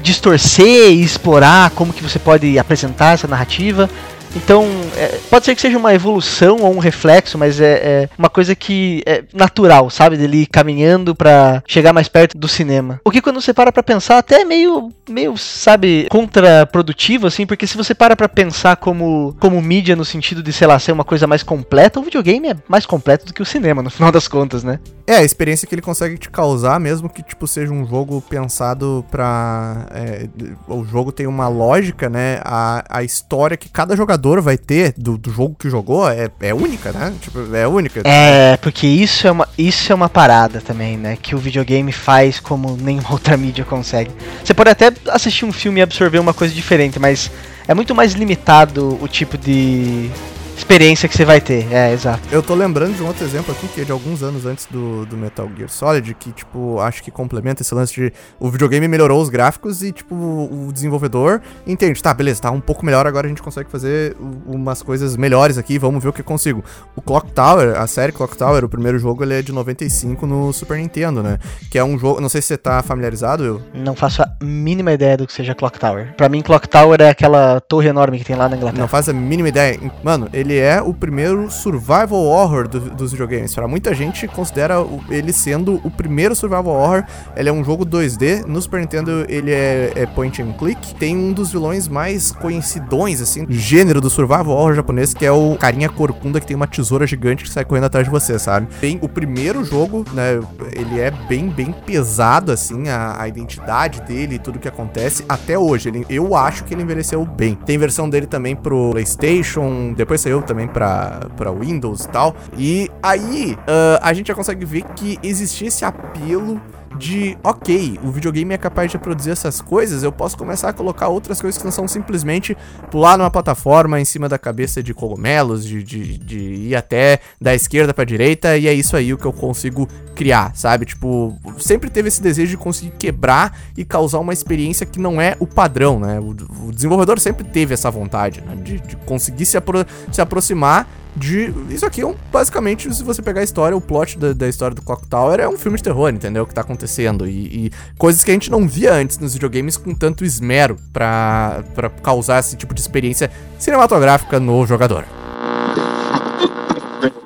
[0.02, 3.88] distorcer e explorar como que você pode apresentar essa narrativa.
[4.34, 4.66] Então,
[4.96, 8.54] é, pode ser que seja uma evolução ou um reflexo, mas é, é uma coisa
[8.54, 10.16] que é natural, sabe?
[10.16, 13.00] Dele caminhando para chegar mais perto do cinema.
[13.04, 17.66] O que quando você para pra pensar até é meio, meio, sabe, contraprodutivo, assim, porque
[17.66, 21.04] se você para pra pensar como, como mídia no sentido de, sei lá, ser uma
[21.04, 24.28] coisa mais completa, o videogame é mais completo do que o cinema, no final das
[24.28, 24.78] contas, né?
[25.06, 29.04] É, a experiência que ele consegue te causar, mesmo que, tipo, seja um jogo pensado
[29.10, 29.86] pra...
[29.90, 30.28] É,
[30.68, 32.40] o jogo tem uma lógica, né?
[32.44, 36.30] A, a história que cada jogador jogador vai ter do, do jogo que jogou é,
[36.40, 37.12] é única, né?
[37.20, 38.02] Tipo, é única.
[38.04, 41.16] É, porque isso é, uma, isso é uma parada também, né?
[41.20, 44.11] Que o videogame faz como nenhuma outra mídia consegue.
[44.44, 47.30] Você pode até assistir um filme e absorver uma coisa diferente, mas
[47.66, 50.11] é muito mais limitado o tipo de
[50.60, 51.66] experiência que você vai ter.
[51.72, 52.20] É, exato.
[52.30, 55.06] Eu tô lembrando de um outro exemplo aqui, que é de alguns anos antes do,
[55.06, 59.20] do Metal Gear Solid, que, tipo, acho que complementa esse lance de o videogame melhorou
[59.20, 63.28] os gráficos e, tipo, o desenvolvedor entende, tá, beleza, tá um pouco melhor, agora a
[63.28, 66.62] gente consegue fazer umas coisas melhores aqui, vamos ver o que eu consigo.
[66.94, 70.52] O Clock Tower, a série Clock Tower, o primeiro jogo, ele é de 95 no
[70.52, 71.38] Super Nintendo, né?
[71.70, 73.62] Que é um jogo, não sei se você tá familiarizado, eu.
[73.74, 76.14] Não faço a mínima ideia do que seja Clock Tower.
[76.16, 78.80] Pra mim, Clock Tower é aquela torre enorme que tem lá na Inglaterra.
[78.80, 79.78] Não faz a mínima ideia.
[80.02, 83.54] Mano, ele é o primeiro survival horror do, dos videogames.
[83.54, 84.76] Pra muita gente, considera
[85.08, 87.04] ele sendo o primeiro survival horror.
[87.36, 88.44] Ele é um jogo 2D.
[88.46, 90.94] No Super Nintendo, ele é, é point and click.
[90.94, 95.56] Tem um dos vilões mais conhecidões, assim, gênero do survival horror japonês, que é o
[95.56, 98.68] carinha corcunda que tem uma tesoura gigante que sai correndo atrás de você, sabe?
[98.80, 100.40] Tem o primeiro jogo, né?
[100.72, 105.58] Ele é bem, bem pesado, assim, a, a identidade dele e tudo que acontece até
[105.58, 105.88] hoje.
[105.88, 107.54] Ele, eu acho que ele envelheceu bem.
[107.54, 112.35] Tem versão dele também pro PlayStation, depois saiu também pra, pra Windows e tal.
[112.57, 116.61] E aí uh, a gente já consegue ver que existia esse apelo
[116.98, 121.09] de, ok, o videogame é capaz de produzir essas coisas, eu posso começar a colocar
[121.09, 122.57] outras coisas que não são simplesmente
[122.90, 127.55] pular numa plataforma em cima da cabeça de cogumelos, de, de, de ir até da
[127.55, 130.85] esquerda pra direita, e é isso aí o que eu consigo criar, sabe?
[130.85, 135.37] Tipo, sempre teve esse desejo de conseguir quebrar e causar uma experiência que não é
[135.38, 136.18] o padrão, né?
[136.20, 136.31] O,
[136.66, 138.57] o desenvolvedor sempre teve essa vontade, né?
[138.57, 141.52] De, de conseguir se, apro se aproximar de.
[141.70, 144.74] Isso aqui é um, basicamente, se você pegar a história, o plot da, da, história
[144.74, 146.44] do Clock Tower é um filme de terror, entendeu?
[146.44, 147.26] O que tá acontecendo.
[147.26, 151.62] E, e, coisas que a gente não via antes nos videogames com tanto esmero pra
[152.02, 155.04] causar esse tipo de experiência cinematográfica no jogador.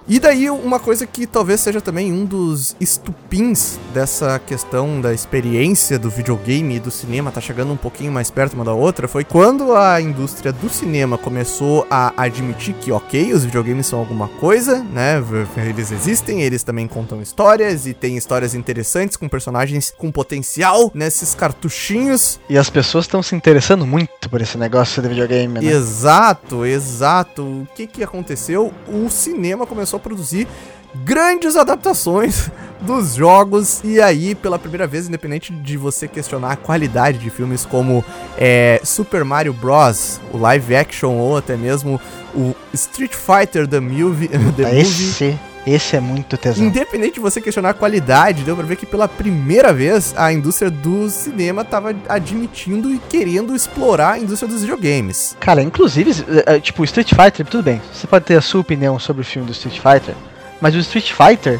[0.06, 5.98] E daí, uma coisa que talvez seja também um dos estupins dessa questão da experiência
[5.98, 9.24] do videogame e do cinema, tá chegando um pouquinho mais perto uma da outra, foi
[9.24, 14.84] quando a indústria do cinema começou a admitir que, ok, os videogames são alguma coisa,
[14.84, 15.22] né?
[15.56, 21.34] Eles existem, eles também contam histórias e tem histórias interessantes com personagens com potencial nesses
[21.34, 22.38] cartuchinhos.
[22.48, 25.64] E as pessoas estão se interessando muito por esse negócio de videogame, né?
[25.64, 27.42] Exato, exato.
[27.42, 28.70] O que que aconteceu?
[28.86, 30.48] O cinema começou começou a produzir
[31.04, 32.50] grandes adaptações
[32.80, 33.82] dos jogos.
[33.84, 38.04] E aí pela primeira vez, independente de você questionar a qualidade de filmes como
[38.38, 42.00] é, Super Mario Bros, o live action ou até mesmo
[42.34, 46.64] o Street Fighter the Movie, the esse, movie, esse é muito tesão.
[46.64, 50.70] Independente de você questionar a qualidade, deu pra ver que pela primeira vez a indústria
[50.70, 55.36] do cinema tava admitindo e querendo explorar a indústria dos videogames.
[55.40, 56.10] Cara, inclusive,
[56.46, 59.24] é, é, tipo, Street Fighter, tudo bem, você pode ter a sua opinião sobre o
[59.24, 60.14] filme do Street Fighter,
[60.60, 61.58] mas o Street Fighter,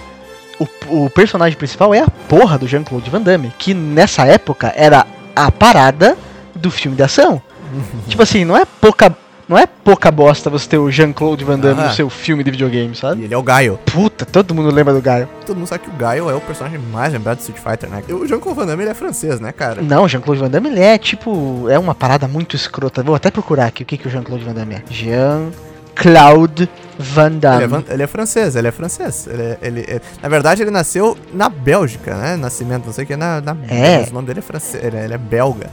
[0.61, 5.07] o, o personagem principal é a porra do Jean-Claude Van Damme, que nessa época era
[5.35, 6.17] a parada
[6.55, 7.41] do filme de ação.
[8.07, 9.15] tipo assim, não é pouca
[9.49, 11.89] não é pouca bosta você ter o Jean-Claude Van Damme ah.
[11.89, 13.23] no seu filme de videogame, sabe?
[13.23, 13.79] E ele é o Gaio.
[13.85, 15.29] Puta, todo mundo lembra do Gaio.
[15.47, 18.03] Todo mundo sabe que o Gaio é o personagem mais lembrado do Street Fighter, né?
[18.09, 19.83] O Jean-Claude Van Damme ele é francês, né, cara?
[19.83, 21.69] Não, o Jean-Claude Van Damme ele é tipo.
[21.69, 23.03] É uma parada muito escrota.
[23.03, 24.83] Vou até procurar aqui o que, que o Jean-Claude Van Damme é.
[24.91, 25.51] Jean.
[25.95, 27.65] Claude Van Damme.
[27.65, 29.29] Ele é, ele é, francês, ele é francês.
[29.29, 32.37] Ele, é, ele é, na verdade, ele nasceu na Bélgica, né?
[32.37, 34.07] Nascimento, não sei o que, é na, na é.
[34.11, 35.71] O nome dele é francês, ele, é, ele é belga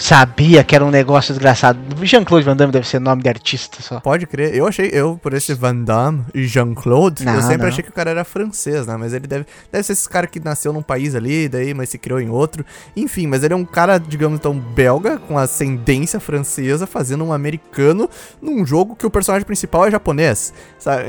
[0.00, 1.78] sabia que era um negócio desgraçado.
[2.02, 4.00] Jean-Claude Van Damme deve ser nome de artista só.
[4.00, 4.54] Pode crer.
[4.54, 7.68] Eu achei, eu, por esse Van Damme e Jean-Claude, eu sempre não.
[7.68, 8.96] achei que o cara era francês, né?
[8.96, 11.98] Mas ele deve, deve ser esse cara que nasceu num país ali, daí, mas se
[11.98, 12.64] criou em outro.
[12.96, 18.08] Enfim, mas ele é um cara, digamos então, belga, com ascendência francesa, fazendo um americano
[18.40, 21.04] num jogo que o personagem principal é japonês, sabe?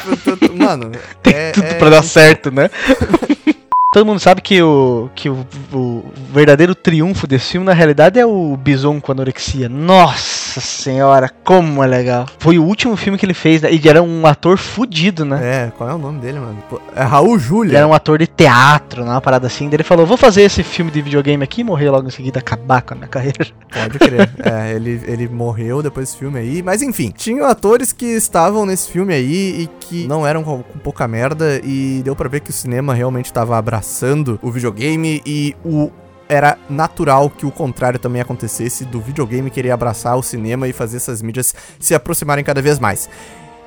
[0.56, 1.74] Mano, Tem é, tudo é...
[1.74, 2.70] pra dar certo, né?
[3.96, 8.26] Todo mundo sabe que o, que o, o verdadeiro triunfo desse filme, na realidade, é
[8.26, 9.70] o Bison com anorexia.
[9.70, 12.26] Nossa senhora, como é legal.
[12.38, 13.72] Foi o último filme que ele fez, né?
[13.72, 15.40] e era um ator fudido, né?
[15.42, 16.58] É, qual é o nome dele, mano?
[16.94, 17.70] É Raul Júlia.
[17.70, 19.12] Ele era um ator de teatro, né?
[19.12, 19.70] uma parada assim.
[19.72, 22.82] Ele falou, vou fazer esse filme de videogame aqui e morrer logo em seguida, acabar
[22.82, 23.46] com a minha carreira.
[23.72, 24.28] Pode crer.
[24.44, 26.62] é, ele, ele morreu depois desse filme aí.
[26.62, 30.78] Mas enfim, tinham atores que estavam nesse filme aí e que não eram com, com
[30.80, 31.62] pouca merda.
[31.64, 35.90] E deu pra ver que o cinema realmente tava abraçado abraçando o videogame e o
[36.28, 40.96] era natural que o contrário também acontecesse do videogame querer abraçar o cinema e fazer
[40.96, 43.08] essas mídias se aproximarem cada vez mais.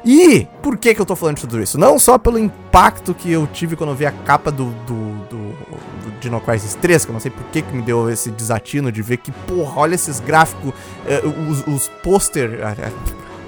[0.04, 1.78] E por que que eu tô falando de tudo isso?
[1.78, 5.38] Não só pelo impacto que eu tive quando eu vi a capa do, do, do,
[5.38, 8.92] do Dino Crisis 3, que eu não sei por que que me deu esse desatino
[8.92, 10.74] de ver que, porra, olha esses gráficos,
[11.06, 12.60] eh, os, os pôster,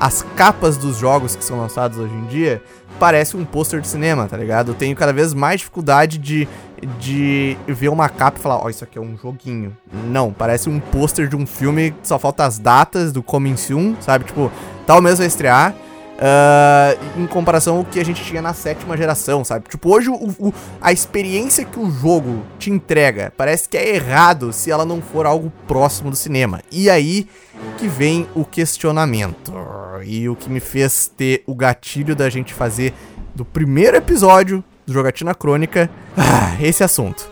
[0.01, 2.59] as capas dos jogos que são lançados hoje em dia,
[2.99, 4.71] parece um pôster de cinema, tá ligado?
[4.71, 6.47] Eu tenho cada vez mais dificuldade de,
[6.99, 9.77] de ver uma capa e falar, ó, oh, isso aqui é um joguinho.
[10.07, 14.25] Não, parece um pôster de um filme, só falta as datas do coming soon, sabe?
[14.25, 14.51] Tipo,
[14.87, 15.75] tal mês vai estrear.
[16.21, 19.67] Uh, em comparação ao que a gente tinha na sétima geração, sabe?
[19.67, 24.53] Tipo, hoje o, o, a experiência que o jogo te entrega parece que é errado
[24.53, 26.61] se ela não for algo próximo do cinema.
[26.71, 27.27] E aí
[27.77, 29.53] que vem o questionamento.
[30.03, 32.93] E o que me fez ter o gatilho da gente fazer
[33.35, 37.29] do primeiro episódio do Jogatina Crônica ah, esse assunto.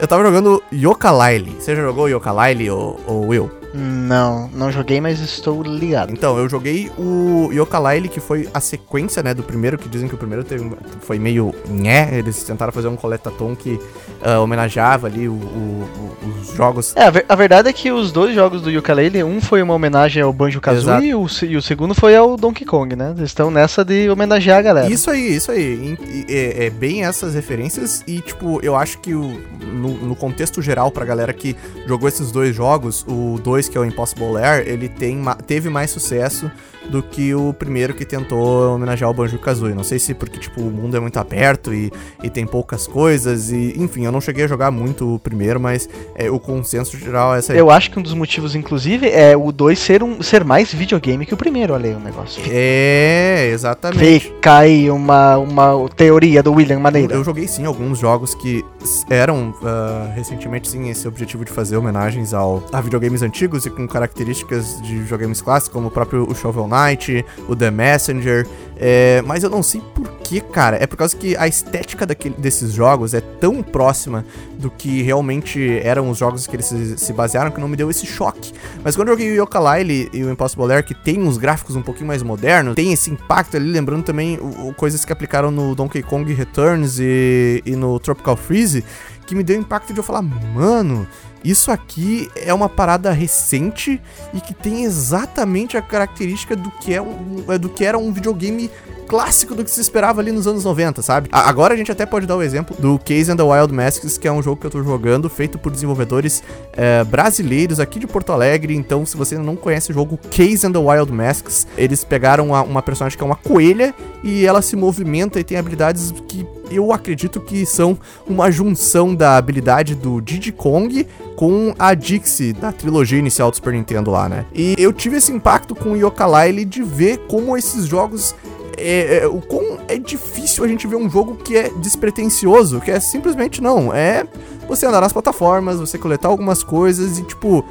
[0.00, 1.56] Eu tava jogando Yooka-Laylee.
[1.60, 3.61] Você já jogou Yooka-Laylee ou, ou Will?
[3.74, 6.12] Não, não joguei, mas estou ligado.
[6.12, 10.14] Então, eu joguei o Yooka-Laylee, que foi a sequência, né, do primeiro, que dizem que
[10.14, 15.28] o primeiro teve, foi meio né, eles tentaram fazer um coletatom que uh, homenageava ali
[15.28, 16.94] o, o, o, os jogos.
[16.94, 19.74] É, a, ver, a, verdade é que os dois jogos do Yooka-Laylee, um foi uma
[19.74, 23.14] homenagem ao Banjo-Kazooie e o, e o segundo foi ao Donkey Kong, né?
[23.16, 24.90] Eles estão nessa de homenagear a galera.
[24.90, 25.96] Isso aí, isso aí.
[26.28, 29.40] É, é bem essas referências e, tipo, eu acho que o,
[29.72, 31.56] no, no contexto geral pra galera que
[31.86, 35.68] jogou esses dois jogos, o 2 2, que é o Impossible Air, ele tem, teve
[35.68, 36.50] mais sucesso
[36.90, 39.74] do que o primeiro que tentou homenagear o Banjo-Kazooie.
[39.74, 41.92] Não sei se porque, tipo, o mundo é muito aberto e,
[42.22, 43.74] e tem poucas coisas e...
[43.76, 47.38] Enfim, eu não cheguei a jogar muito o primeiro, mas é, o consenso geral é
[47.38, 47.58] essa aí.
[47.58, 51.24] Eu acho que um dos motivos, inclusive, é o 2 ser, um, ser mais videogame
[51.26, 52.42] que o primeiro, olha aí o negócio.
[52.50, 54.20] É, exatamente.
[54.20, 57.14] Fica aí uma, uma teoria do William Maneira.
[57.14, 58.64] Eu, eu joguei, sim, alguns jogos que
[59.08, 63.86] eram, uh, recentemente, sim, esse objetivo de fazer homenagens ao, a videogames antigos e com
[63.86, 68.46] características de videogames clássicos, como o próprio o Shovel Knight, o The Messenger,
[68.84, 70.76] é, mas eu não sei por que, cara.
[70.82, 74.24] É por causa que a estética daquele, desses jogos é tão próxima
[74.58, 77.88] do que realmente eram os jogos que eles se, se basearam que não me deu
[77.90, 78.52] esse choque.
[78.82, 81.82] Mas quando eu joguei o Yooka-Laylee e o Impossible Air, que tem uns gráficos um
[81.82, 85.76] pouquinho mais modernos, tem esse impacto ali, lembrando também o, o, coisas que aplicaram no
[85.76, 88.84] Donkey Kong Returns e, e no Tropical Freeze,
[89.28, 91.06] que me deu impacto de eu falar, mano,
[91.44, 94.00] isso aqui é uma parada recente
[94.32, 98.12] e que tem exatamente a característica do que, é um, é, do que era um
[98.12, 98.70] videogame
[99.12, 101.28] clássico do que se esperava ali nos anos 90, sabe?
[101.30, 104.26] Agora a gente até pode dar o exemplo do Case and the Wild Masks, que
[104.26, 108.32] é um jogo que eu tô jogando, feito por desenvolvedores é, brasileiros aqui de Porto
[108.32, 108.74] Alegre.
[108.74, 112.62] Então, se você não conhece o jogo Case and the Wild Masks, eles pegaram uma,
[112.62, 116.92] uma personagem que é uma coelha e ela se movimenta e tem habilidades que eu
[116.92, 121.06] acredito que são uma junção da habilidade do Diddy Kong
[121.36, 124.46] com a Dixie da trilogia inicial do Super Nintendo lá, né?
[124.54, 128.34] E eu tive esse impacto com o Yooka-Laylee de ver como esses jogos
[128.76, 132.90] é, é, o quão é difícil a gente ver um jogo que é despretensioso, que
[132.90, 134.24] é simplesmente não, é
[134.66, 137.64] você andar nas plataformas, você coletar algumas coisas e tipo,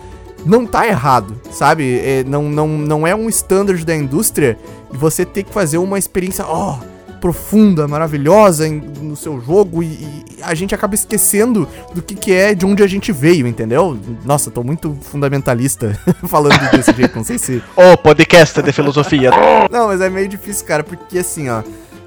[0.46, 2.00] não tá errado, sabe?
[2.00, 4.58] É, não, não, não é um standard da indústria
[4.94, 6.91] e você ter que fazer uma experiência, ó, oh,
[7.22, 12.34] profunda, maravilhosa em, no seu jogo e, e, a gente acaba esquecendo do que, que
[12.34, 13.98] é de onde a gente veio, entendeu?
[14.26, 17.64] Nossa, tô muito fundamentalista falando desse jeito, não sei se.
[17.78, 19.30] Ô, oh, podcast de filosofia.
[19.70, 21.62] não, mas é meio difícil, cara, porque assim, ó.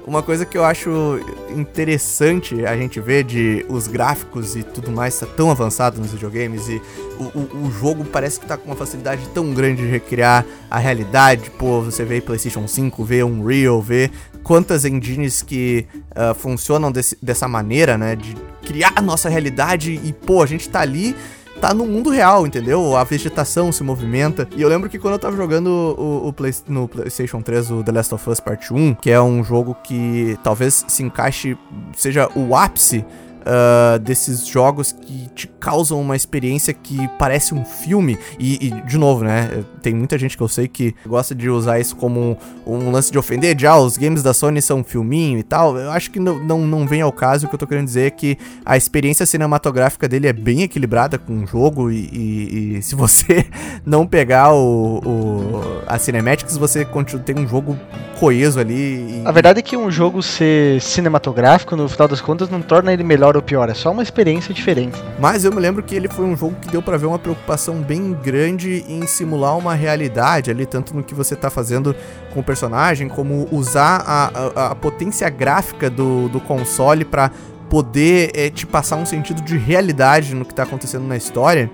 [0.07, 5.17] Uma coisa que eu acho interessante a gente ver de os gráficos e tudo mais
[5.17, 6.79] tá tão avançado nos videogames e
[7.17, 10.77] o, o, o, jogo parece que tá com uma facilidade tão grande de recriar a
[10.77, 11.49] realidade.
[11.49, 14.11] Pô, você vê PlayStation 5, vê Unreal, vê
[14.45, 18.15] quantas engines que uh, funcionam desse, dessa maneira, né?
[18.15, 21.15] De criar a nossa realidade e, pô, a gente tá ali
[21.59, 22.95] tá no mundo real, entendeu?
[22.95, 24.47] A vegetação se movimenta.
[24.55, 27.83] E eu lembro que quando eu tava jogando o, o Play, no PlayStation 3 o
[27.83, 31.57] The Last of Us Part 1, que é um jogo que talvez se encaixe,
[31.95, 33.03] seja o ápice
[33.45, 38.17] uh, desses jogos que te causam uma experiência que parece um filme.
[38.39, 39.63] E, e, de novo, né?
[39.81, 43.11] Tem muita gente que eu sei que gosta de usar isso como um, um lance
[43.11, 43.55] de ofender.
[43.59, 45.77] Já os games da Sony são um filminho e tal.
[45.77, 47.45] Eu acho que não, não, não vem ao caso.
[47.45, 51.17] O que eu tô querendo dizer é que a experiência cinematográfica dele é bem equilibrada
[51.17, 51.91] com o jogo.
[51.91, 53.45] E, e, e se você
[53.85, 56.85] não pegar o, o, a Cinematics, você
[57.25, 57.77] tem um jogo
[58.19, 59.21] coeso ali.
[59.25, 63.03] A verdade é que um jogo ser cinematográfico, no final das contas, não torna ele
[63.03, 65.01] melhor melhor ou pior, é só uma experiência diferente.
[65.19, 67.75] Mas eu me lembro que ele foi um jogo que deu para ver uma preocupação
[67.75, 71.95] bem grande em simular uma realidade ali, tanto no que você tá fazendo
[72.33, 77.31] com o personagem, como usar a, a, a potência gráfica do, do console para
[77.69, 81.69] poder é, te passar um sentido de realidade no que tá acontecendo na história.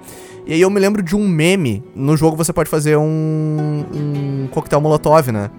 [0.45, 1.83] E aí eu me lembro de um meme.
[1.93, 5.51] No jogo você pode fazer um, um coquetel molotov, né?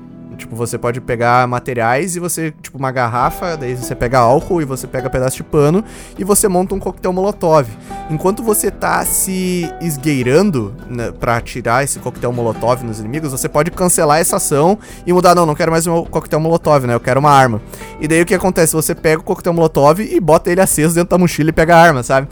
[0.43, 4.65] Tipo, você pode pegar materiais e você, tipo, uma garrafa, daí você pega álcool e
[4.65, 5.85] você pega pedaço de pano
[6.19, 7.69] e você monta um coquetel molotov.
[8.11, 13.71] Enquanto você tá se esgueirando né, para tirar esse coquetel molotov nos inimigos, você pode
[13.71, 14.77] cancelar essa ação
[15.07, 16.95] e mudar, não, não quero mais um coquetel molotov, né?
[16.95, 17.63] Eu quero uma arma.
[18.01, 18.73] E daí o que acontece?
[18.75, 21.81] Você pega o coquetel molotov e bota ele aceso dentro da mochila e pega a
[21.81, 22.27] arma, sabe?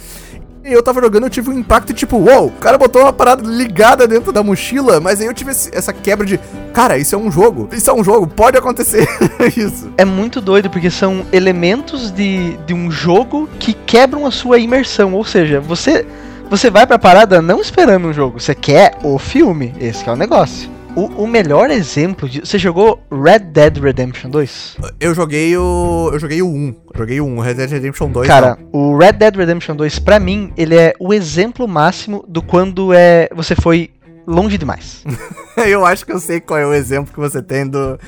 [0.70, 3.42] E eu tava jogando, eu tive um impacto tipo, uou, o cara botou uma parada
[3.42, 6.38] ligada dentro da mochila, mas aí eu tive esse, essa quebra de,
[6.72, 9.04] cara, isso é um jogo, isso é um jogo, pode acontecer
[9.56, 9.92] isso.
[9.98, 15.12] É muito doido, porque são elementos de, de um jogo que quebram a sua imersão,
[15.12, 16.06] ou seja, você...
[16.48, 19.72] Você vai pra parada não esperando um jogo, você quer o filme.
[19.78, 20.68] Esse é o negócio.
[20.96, 22.40] O, o, melhor exemplo de.
[22.40, 24.76] Você jogou Red Dead Redemption 2?
[24.98, 26.10] Eu joguei o.
[26.12, 26.66] Eu joguei o 1.
[26.92, 28.26] Eu joguei o 1, Red Dead Redemption 2.
[28.26, 28.80] Cara, não.
[28.80, 33.28] o Red Dead Redemption 2, pra mim, ele é o exemplo máximo do quando é.
[33.34, 33.90] Você foi
[34.26, 35.04] longe demais.
[35.66, 37.98] eu acho que eu sei qual é o exemplo que você tem do.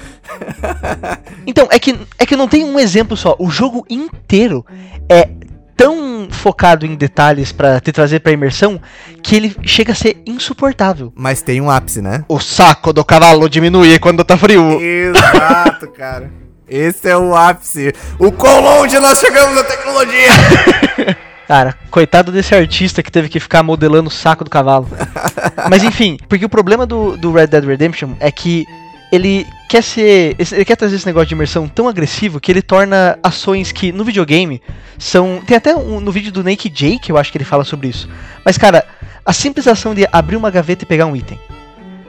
[1.47, 3.37] então, é que, é que não tem um exemplo só.
[3.39, 4.67] O jogo inteiro
[5.09, 5.29] é
[5.83, 8.81] tão focado em detalhes para te trazer pra imersão
[9.21, 11.13] que ele chega a ser insuportável.
[11.17, 12.25] Mas tem um ápice, né?
[12.29, 14.81] O saco do cavalo diminui quando tá frio.
[14.81, 16.31] Exato, cara.
[16.69, 17.93] Esse é o ápice.
[18.19, 20.31] O quão longe nós chegamos na tecnologia!
[21.47, 24.89] Cara, coitado desse artista que teve que ficar modelando o saco do cavalo.
[25.69, 28.65] Mas enfim, porque o problema do, do Red Dead Redemption é que
[29.13, 30.35] ele quer ser.
[30.39, 34.05] Ele quer trazer esse negócio de imersão tão agressivo que ele torna ações que no
[34.05, 34.63] videogame
[34.99, 35.43] são.
[35.47, 38.09] Tem até um, no vídeo do Naked Jake, eu acho que ele fala sobre isso.
[38.43, 38.87] Mas, cara,
[39.25, 41.39] a simples ação de abrir uma gaveta e pegar um item.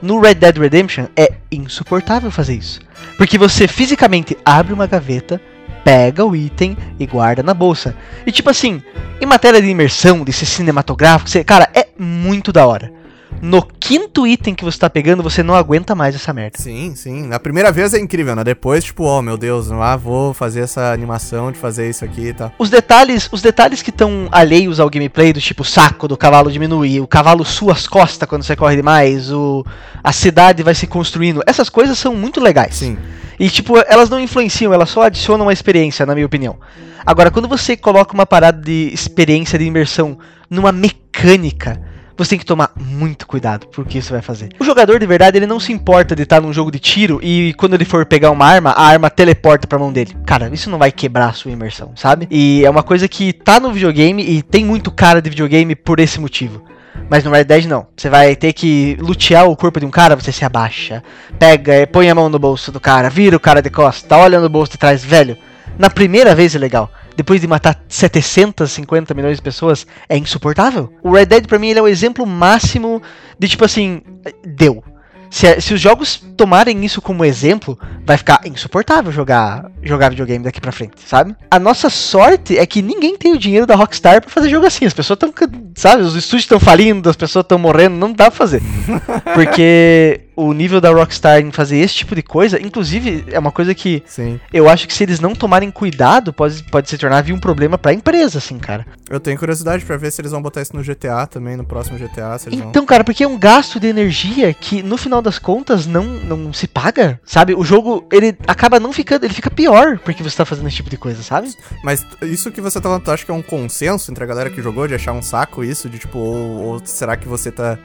[0.00, 2.80] No Red Dead Redemption é insuportável fazer isso.
[3.18, 5.40] Porque você fisicamente abre uma gaveta,
[5.84, 7.94] pega o item e guarda na bolsa.
[8.26, 8.82] E tipo assim,
[9.20, 13.03] em matéria de imersão, de ser cinematográfico, você, cara, é muito da hora
[13.42, 16.58] no quinto item que você tá pegando, você não aguenta mais essa merda.
[16.58, 17.26] Sim, sim.
[17.26, 18.42] Na primeira vez é incrível, né?
[18.42, 22.32] Depois, tipo, oh meu Deus, ah, vou fazer essa animação de fazer isso aqui e
[22.32, 22.52] tal.
[22.58, 27.00] Os detalhes, os detalhes que estão alheios ao gameplay, do tipo, saco do cavalo diminuir,
[27.00, 29.64] o cavalo sua as costas quando você corre demais, o,
[30.02, 31.42] a cidade vai se construindo.
[31.46, 32.76] Essas coisas são muito legais.
[32.76, 32.96] Sim.
[33.38, 36.56] E, tipo, elas não influenciam, elas só adicionam uma experiência, na minha opinião.
[37.04, 40.16] Agora, quando você coloca uma parada de experiência, de imersão,
[40.48, 41.80] numa mecânica
[42.16, 44.50] você tem que tomar muito cuidado por que você vai fazer.
[44.58, 47.54] O jogador de verdade, ele não se importa de estar num jogo de tiro e
[47.54, 50.16] quando ele for pegar uma arma, a arma teleporta pra mão dele.
[50.24, 52.26] Cara, isso não vai quebrar a sua imersão, sabe?
[52.30, 55.98] E é uma coisa que tá no videogame e tem muito cara de videogame por
[55.98, 56.62] esse motivo.
[57.10, 57.86] Mas no Red Dead não.
[57.96, 61.02] Você vai ter que lutear o corpo de um cara, você se abaixa,
[61.38, 64.48] pega, põe a mão no bolso do cara, vira o cara de costa, olha no
[64.48, 65.36] bolso de trás, velho.
[65.76, 70.92] Na primeira vez é legal depois de matar 750 milhões de pessoas, é insuportável.
[71.02, 73.02] O Red Dead pra mim ele é o exemplo máximo
[73.38, 74.02] de tipo assim,
[74.44, 74.82] deu.
[75.30, 80.60] Se, se, os jogos tomarem isso como exemplo, vai ficar insuportável jogar, jogar videogame daqui
[80.60, 81.34] pra frente, sabe?
[81.50, 84.84] A nossa sorte é que ninguém tem o dinheiro da Rockstar pra fazer jogo assim.
[84.84, 85.34] As pessoas estão,
[85.74, 88.62] sabe, os estúdios estão falindo, as pessoas estão morrendo, não dá pra fazer.
[89.34, 93.74] Porque o nível da Rockstar em fazer esse tipo de coisa, inclusive, é uma coisa
[93.74, 94.40] que Sim.
[94.52, 97.92] eu acho que se eles não tomarem cuidado, pode, pode se tornar um problema pra
[97.92, 98.86] empresa, assim, cara.
[99.08, 101.98] Eu tenho curiosidade para ver se eles vão botar isso no GTA também, no próximo
[101.98, 102.36] GTA.
[102.50, 102.86] então, vão...
[102.86, 106.66] cara, porque é um gasto de energia que no final das contas não, não se
[106.66, 107.54] paga, sabe?
[107.54, 110.90] O jogo, ele acaba não ficando, ele fica pior porque você tá fazendo esse tipo
[110.90, 111.52] de coisa, sabe?
[111.82, 114.50] Mas isso que você tá falando, tu acha que é um consenso entre a galera
[114.50, 117.78] que jogou de achar um saco isso, de tipo, ou, ou será que você tá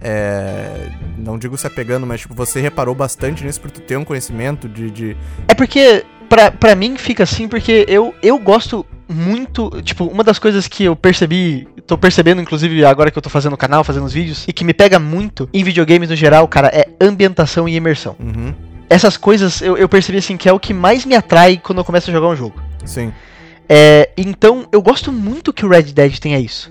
[0.00, 4.04] é, não digo se apegando, mas tipo, você reparou bastante nisso por tu ter um
[4.04, 4.90] conhecimento de.
[4.90, 5.16] de...
[5.48, 9.70] É porque, pra, pra mim, fica assim, porque eu, eu gosto muito.
[9.82, 13.54] Tipo, uma das coisas que eu percebi, tô percebendo, inclusive, agora que eu tô fazendo
[13.54, 16.68] o canal, fazendo os vídeos, e que me pega muito em videogames no geral, cara,
[16.68, 18.14] é ambientação e imersão.
[18.18, 18.52] Uhum.
[18.90, 21.84] Essas coisas eu, eu percebi assim que é o que mais me atrai quando eu
[21.84, 22.62] começo a jogar um jogo.
[22.84, 23.12] Sim.
[23.66, 26.68] É, então, eu gosto muito que o Red Dead tenha isso.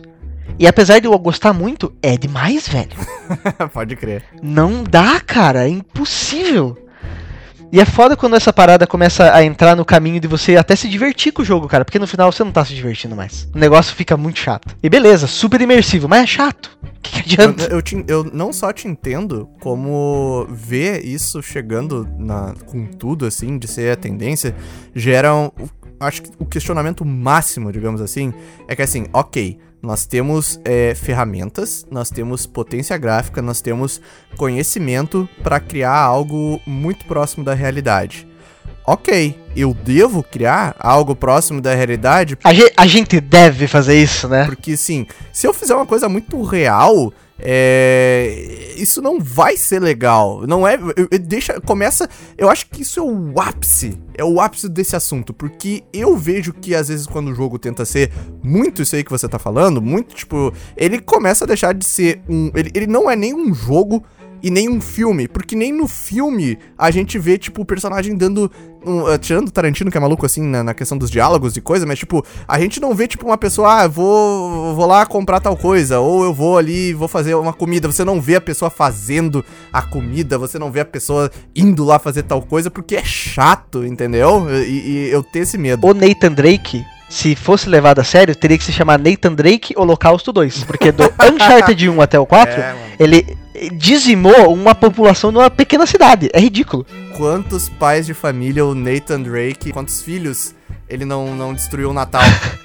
[0.60, 2.91] E apesar de eu gostar muito, é demais, velho.
[3.73, 4.23] Pode crer.
[4.41, 5.65] Não dá, cara.
[5.65, 6.77] É impossível.
[7.73, 10.88] E é foda quando essa parada começa a entrar no caminho de você até se
[10.88, 11.84] divertir com o jogo, cara.
[11.84, 13.49] Porque no final você não tá se divertindo mais.
[13.51, 14.75] O negócio fica muito chato.
[14.84, 16.77] E beleza, super imersivo, mas é chato.
[16.84, 17.63] O que, que adianta?
[17.63, 23.25] Eu, eu, te, eu, não só te entendo, como ver isso chegando na, com tudo,
[23.25, 24.56] assim, de ser a tendência,
[24.93, 25.49] gera um,
[25.99, 28.34] acho que o questionamento máximo, digamos assim,
[28.67, 34.01] é que assim, ok, nós temos é, ferramentas, nós temos potência gráfica, nós temos
[34.38, 38.25] conhecimento para criar algo muito próximo da realidade.
[38.86, 42.38] Ok, eu devo criar algo próximo da realidade.
[42.43, 44.45] A, ge a gente deve fazer isso, né?
[44.45, 47.13] Porque, sim, se eu fizer uma coisa muito real,
[47.45, 50.48] é, isso não vai ser legal.
[50.48, 50.77] Não é.
[51.21, 51.60] Deixa.
[51.60, 52.10] Começa.
[52.37, 54.00] Eu acho que isso é o ápice.
[54.15, 55.33] É o ápice desse assunto.
[55.33, 59.12] Porque eu vejo que às vezes quando o jogo tenta ser muito isso aí que
[59.12, 60.54] você tá falando, muito tipo.
[60.77, 62.50] Ele começa a deixar de ser um.
[62.56, 64.02] Ele, ele não é nem um jogo
[64.44, 65.27] e nem um filme.
[65.27, 68.52] Porque nem no filme a gente vê, tipo, o personagem dando.
[68.85, 71.62] Um, uh, tirando o Tarantino, que é maluco assim, na, na, questão dos diálogos e
[71.62, 75.39] coisa, mas, tipo, a gente não vê, tipo, uma pessoa, ah, vou, vou lá comprar
[75.39, 77.89] tal coisa, ou eu vou ali, vou fazer uma comida.
[77.89, 81.98] Você não vê a pessoa fazendo a comida, você não vê a pessoa indo lá
[81.98, 84.48] fazer tal coisa, porque é chato, entendeu?
[84.50, 85.87] E, e eu tenho esse medo.
[85.87, 90.33] O Nathan Drake, se fosse levado a sério, teria que se chamar Nathan Drake Holocausto
[90.33, 90.65] 2.
[90.65, 93.37] Porque do Uncharted 1 até o 4, é, ele
[93.73, 96.29] dizimou uma população numa pequena cidade.
[96.33, 96.85] É ridículo.
[97.15, 100.56] Quantos pais de família o Nathan Drake, quantos filhos
[100.89, 102.21] ele não, não destruiu o Natal?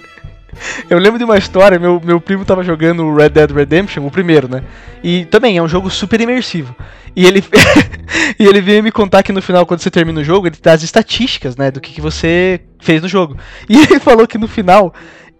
[0.88, 4.48] Eu lembro de uma história, meu, meu primo tava jogando Red Dead Redemption, o primeiro,
[4.48, 4.64] né?
[5.02, 6.74] E também é um jogo super imersivo.
[7.14, 7.44] E ele,
[8.38, 10.72] e ele veio me contar que no final, quando você termina o jogo, ele dá
[10.72, 11.70] as estatísticas, né?
[11.70, 13.36] Do que, que você fez no jogo.
[13.68, 14.92] E ele falou que no final,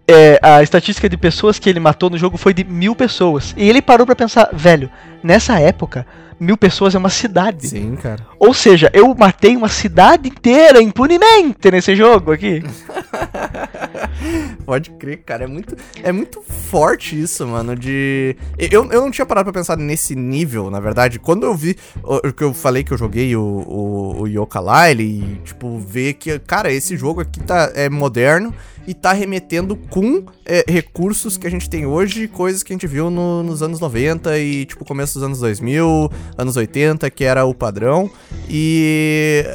[0.09, 3.53] é, a estatística de pessoas que ele matou no jogo foi de mil pessoas.
[3.55, 4.89] E ele parou para pensar, velho,
[5.21, 6.05] nessa época,
[6.39, 7.67] mil pessoas é uma cidade.
[7.67, 8.25] Sim, cara.
[8.39, 12.63] Ou seja, eu matei uma cidade inteira impunemente nesse jogo aqui.
[14.65, 15.43] Pode crer, cara.
[15.43, 17.75] É muito, é muito forte isso, mano.
[17.75, 18.35] De.
[18.57, 21.19] Eu, eu não tinha parado pra pensar nesse nível, na verdade.
[21.19, 21.75] Quando eu vi.
[22.03, 26.13] O que eu falei que eu joguei o, o, o Yoka Lyle e, tipo, ver
[26.13, 28.53] que, cara, esse jogo aqui tá, é moderno
[28.87, 32.87] e tá remetendo com é, recursos que a gente tem hoje, coisas que a gente
[32.87, 37.45] viu no, nos anos 90 e, tipo, começo dos anos 2000, anos 80, que era
[37.45, 38.09] o padrão.
[38.49, 39.45] E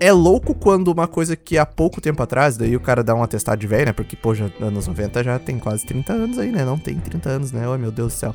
[0.00, 3.22] é louco quando uma coisa que há pouco tempo atrás, daí o cara dá um
[3.22, 3.92] atestado de velho, né?
[3.92, 6.64] Porque, pô, já, anos 90 já tem quase 30 anos aí, né?
[6.64, 7.66] Não tem 30 anos, né?
[7.68, 8.34] Oh, meu Deus do céu.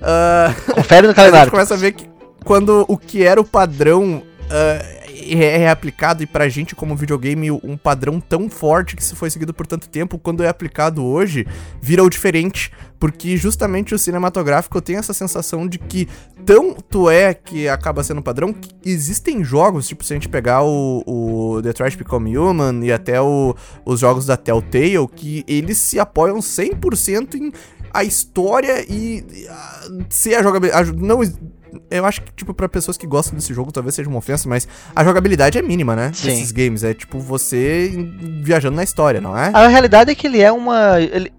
[0.00, 1.42] Uh, Confere no calendário.
[1.42, 2.08] a gente começa a ver que
[2.44, 7.50] quando o que era o padrão uh, é, é aplicado e pra gente como videogame
[7.50, 11.46] um padrão tão forte que se foi seguido por tanto tempo, quando é aplicado hoje,
[11.80, 16.08] vira o diferente, porque justamente o cinematográfico tem essa sensação de que
[16.44, 21.02] tanto é que acaba sendo padrão que existem jogos, tipo se a gente pegar o,
[21.06, 23.54] o Detroit Become Human e até o,
[23.84, 27.52] os jogos da Telltale, que eles se apoiam 100% em
[27.92, 30.92] a história e, a, ser a jogabilidade.
[30.92, 31.22] Não
[31.90, 34.66] eu acho que, tipo, pra pessoas que gostam desse jogo, talvez seja uma ofensa, mas
[34.94, 36.10] a jogabilidade é mínima, né?
[36.14, 36.28] Sim.
[36.28, 36.84] Desses games.
[36.84, 37.90] É tipo você
[38.42, 39.50] viajando na história, não é?
[39.52, 41.00] A realidade é que ele é uma.
[41.00, 41.32] Ele...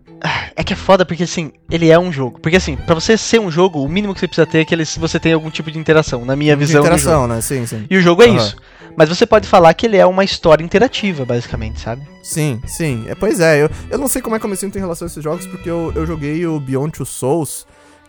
[0.55, 2.39] É que é foda porque assim, ele é um jogo.
[2.39, 4.73] Porque assim, para você ser um jogo, o mínimo que você precisa ter é que
[4.73, 6.81] ele, você tem algum tipo de interação, na minha visão.
[6.81, 7.39] Interação, né?
[7.39, 7.85] Sim, sim.
[7.87, 8.37] E o jogo é uhum.
[8.37, 8.55] isso.
[8.97, 12.01] Mas você pode falar que ele é uma história interativa, basicamente, sabe?
[12.23, 13.05] Sim, sim.
[13.07, 15.05] É, pois é, eu, eu não sei como é que eu me sinto em relação
[15.05, 17.67] a esses jogos, porque eu, eu joguei o Beyond Two Souls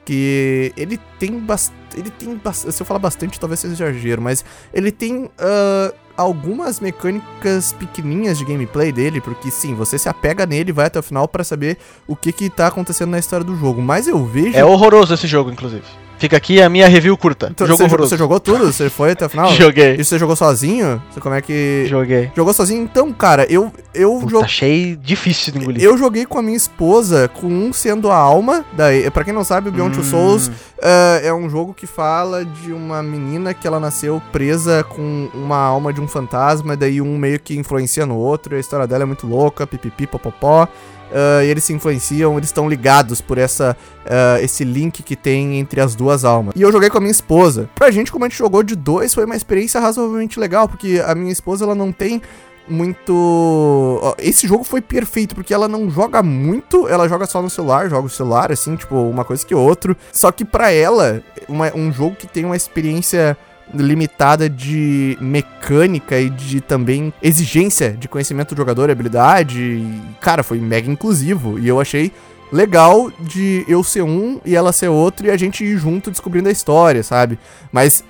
[0.08, 1.76] que ele tem bastante.
[1.94, 2.74] Ele tem bastante.
[2.74, 4.42] Se eu falar bastante, talvez seja exagero, mas
[4.72, 10.70] ele tem uh, algumas mecânicas pequenininhas de gameplay dele, porque sim, você se apega nele
[10.70, 13.54] e vai até o final para saber o que que tá acontecendo na história do
[13.54, 13.82] jogo.
[13.82, 14.56] Mas eu vejo.
[14.56, 15.84] É horroroso esse jogo, inclusive.
[16.18, 17.48] Fica aqui a minha review curta.
[17.50, 18.72] Então, jogo você, você, jogou tudo?
[18.72, 19.50] Você foi até o final?
[19.54, 19.94] Joguei.
[19.94, 21.00] E você jogou sozinho?
[21.10, 21.86] Você como é que.
[21.88, 22.30] Joguei.
[22.34, 22.82] Jogou sozinho?
[22.82, 23.72] Então, cara, eu.
[23.94, 25.82] eu Puta, Achei difícil de engolir.
[25.82, 28.64] Eu joguei com a minha esposa, com um sendo a alma.
[28.72, 30.00] Daí, pra quem não sabe, o Beyond hum.
[30.00, 34.82] Two Souls uh, é um jogo que fala de uma menina que ela nasceu presa
[34.84, 38.56] com uma alma de um fantasma, daí um meio que influencia no outro.
[38.56, 40.68] a história dela é muito louca, pipipi, popopó
[41.10, 45.80] uh, eles se influenciam, eles estão ligados por essa, uh, esse link que tem entre
[45.80, 46.54] as duas almas.
[46.56, 47.68] E eu joguei com a minha esposa.
[47.74, 51.14] Pra gente, como a gente jogou de dois, foi uma experiência razoavelmente legal, porque a
[51.14, 52.20] minha esposa ela não tem
[52.68, 54.14] muito.
[54.18, 58.06] Esse jogo foi perfeito, porque ela não joga muito, ela joga só no celular, joga
[58.06, 59.96] o celular, assim, tipo, uma coisa que outro.
[60.12, 63.36] Só que para ela, uma, um jogo que tem uma experiência
[63.74, 69.60] limitada de mecânica e de também exigência de conhecimento do jogador, habilidade.
[69.60, 71.58] E, cara, foi mega inclusivo.
[71.58, 72.12] E eu achei
[72.52, 76.48] legal de eu ser um e ela ser outro e a gente ir junto descobrindo
[76.48, 77.38] a história, sabe?
[77.70, 78.02] Mas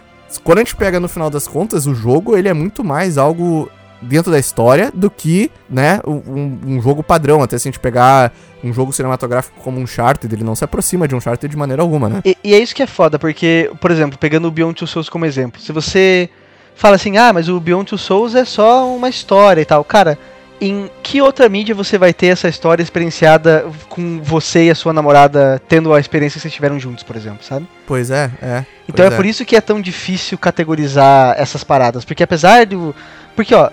[0.45, 3.69] quando a gente pega no final das contas, o jogo ele é muito mais algo
[4.01, 7.43] dentro da história do que, né, um, um, jogo padrão.
[7.43, 8.33] Até se a gente pegar
[8.63, 11.83] um jogo cinematográfico como um Uncharted, ele não se aproxima de um Uncharted de maneira
[11.83, 12.21] alguma, né?
[12.25, 15.09] E, e, é isso que é foda, porque, por exemplo, pegando o Beyond Two Souls
[15.09, 16.29] como exemplo, se você
[16.75, 20.19] fala assim, ah, mas o Beyond Two Souls é só uma história e tal, cara.
[20.61, 24.93] Em que outra mídia você vai ter essa história experienciada com você e a sua
[24.93, 27.69] namorada tendo a experiência que vocês tiveram juntos, por exemplo, sabe?
[27.87, 28.65] Pois é, é.
[28.89, 32.05] Então é, é por isso que é tão difícil categorizar essas paradas.
[32.05, 32.93] Porque apesar do.
[33.37, 33.71] Porque, ó,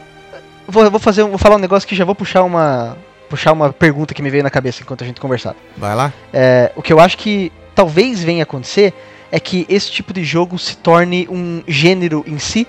[0.67, 2.97] Vou, vou fazer, vou falar um negócio que já vou puxar uma
[3.29, 5.55] puxar uma pergunta que me veio na cabeça enquanto a gente conversava.
[5.75, 6.13] Vai lá.
[6.31, 8.93] É, o que eu acho que talvez venha acontecer
[9.31, 12.67] é que esse tipo de jogo se torne um gênero em si.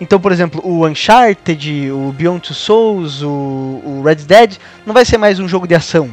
[0.00, 5.04] Então, por exemplo, o Uncharted, o Beyond Two Souls, o, o Red Dead, não vai
[5.04, 6.10] ser mais um jogo de ação,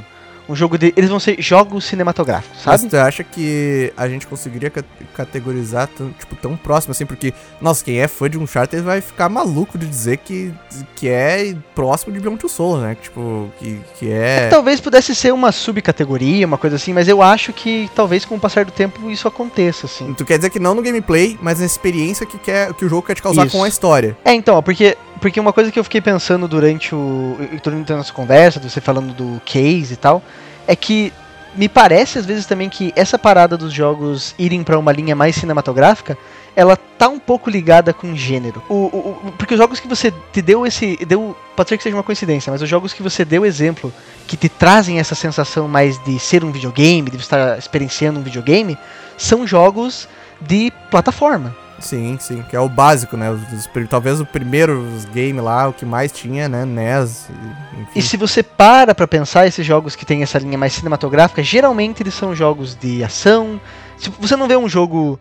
[0.52, 0.93] Um jogo de.
[0.97, 2.82] Eles vão ser jogos cinematográficos, sabe?
[2.84, 4.84] Mas tu acha que a gente conseguiria ca-
[5.16, 7.06] categorizar tão, tipo, tão próximo assim?
[7.06, 10.54] Porque, nossa, quem é fã de Uncharted vai ficar maluco de dizer que,
[10.95, 12.97] que é próximo de Beyond Two Souls, né?
[13.02, 14.49] Tipo, que, que é...
[14.49, 18.39] Talvez pudesse ser uma subcategoria, uma coisa assim, mas eu acho que talvez com o
[18.39, 20.14] passar do tempo isso aconteça, assim.
[20.14, 23.08] Tu quer dizer que não no gameplay, mas na experiência que, quer, que o jogo
[23.08, 23.58] quer te causar Isso.
[23.58, 24.18] com a história.
[24.26, 27.38] É, então, ó, porque, porque uma coisa que eu fiquei pensando durante o.
[27.63, 30.22] durante a nossa conversa, você falando do case e tal,
[30.67, 31.13] é que
[31.55, 35.36] me parece às vezes também que essa parada dos jogos irem pra uma linha mais
[35.36, 36.17] cinematográfica,
[36.55, 38.63] ela tá um pouco ligada com gênero.
[38.69, 40.97] O, o- o- porque os jogos que você te deu esse.
[41.05, 43.93] deu Pode ser que seja uma coincidência, mas os jogos que você deu exemplo,
[44.26, 48.78] que te trazem essa sensação mais de ser um videogame, de estar experienciando um videogame,
[49.17, 50.07] são jogos
[50.39, 51.55] de plataforma.
[51.82, 53.29] Sim, sim, que é o básico, né?
[53.32, 56.63] Os- os talvez o primeiro game lá, o que mais tinha, né?
[56.65, 57.91] NES, e- enfim.
[57.95, 62.01] E se você para pra pensar esses jogos que tem essa linha mais cinematográfica, geralmente
[62.03, 63.59] eles são jogos de ação.
[63.97, 65.19] Tipo, você não vê um jogo,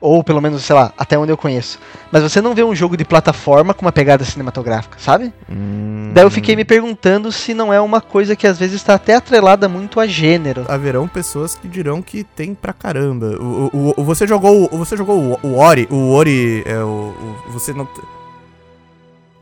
[0.00, 1.78] ou pelo menos, sei lá, até onde eu conheço,
[2.10, 5.32] mas você não vê um jogo de plataforma com uma pegada cinematográfica, sabe?
[5.50, 8.94] Hum, Daí eu fiquei me perguntando se não é uma coisa que às vezes está
[8.94, 10.64] até atrelada muito a gênero.
[10.68, 13.26] Haverão pessoas que dirão que tem pra caramba.
[13.40, 17.14] O, o, o- você jogou, o- você jogou o, o Ori, o Ori é o,
[17.48, 17.86] o- você não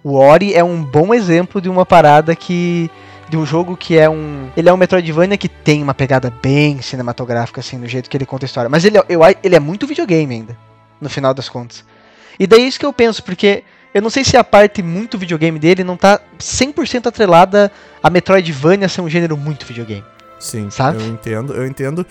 [0.02, 2.90] O Ori é um bom exemplo de uma parada que.
[3.29, 4.49] De um jogo que é um.
[4.57, 8.24] Ele é um Metroidvania que tem uma pegada bem cinematográfica, assim, do jeito que ele
[8.24, 8.68] conta a história.
[8.70, 10.57] Mas ele, é- eu, ele é muito videogame ainda,
[11.01, 11.85] no final das contas.
[12.41, 15.18] E daí é isso que eu penso, porque eu não sei se a parte muito
[15.18, 17.70] videogame dele não tá 100% atrelada
[18.03, 20.05] a Metroidvania ser um gênero muito videogame.
[20.39, 21.03] Sim, Sabe?
[21.03, 22.07] eu entendo, eu entendo.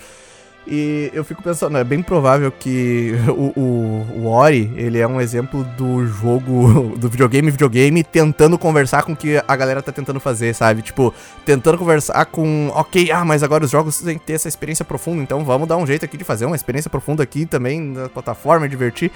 [0.70, 5.18] E eu fico pensando, é bem provável que o, o, o Ori, ele é um
[5.18, 10.20] exemplo do jogo, do videogame videogame, tentando conversar com o que a galera tá tentando
[10.20, 10.82] fazer, sabe?
[10.82, 11.14] Tipo,
[11.46, 15.22] tentando conversar com, ok, ah, mas agora os jogos têm que ter essa experiência profunda,
[15.22, 18.68] então vamos dar um jeito aqui de fazer uma experiência profunda aqui também na plataforma,
[18.68, 19.10] divertir.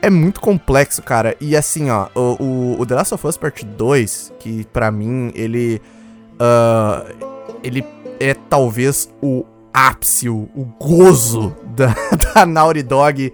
[0.00, 1.36] É muito complexo, cara.
[1.40, 5.82] E assim, ó, o, o, The Last of Us Part 2, que pra mim, ele...
[6.38, 7.04] ah,
[7.62, 7.84] ele
[8.20, 11.94] é talvez o ápice, o, o gozo da,
[12.34, 13.32] da Naughty Dog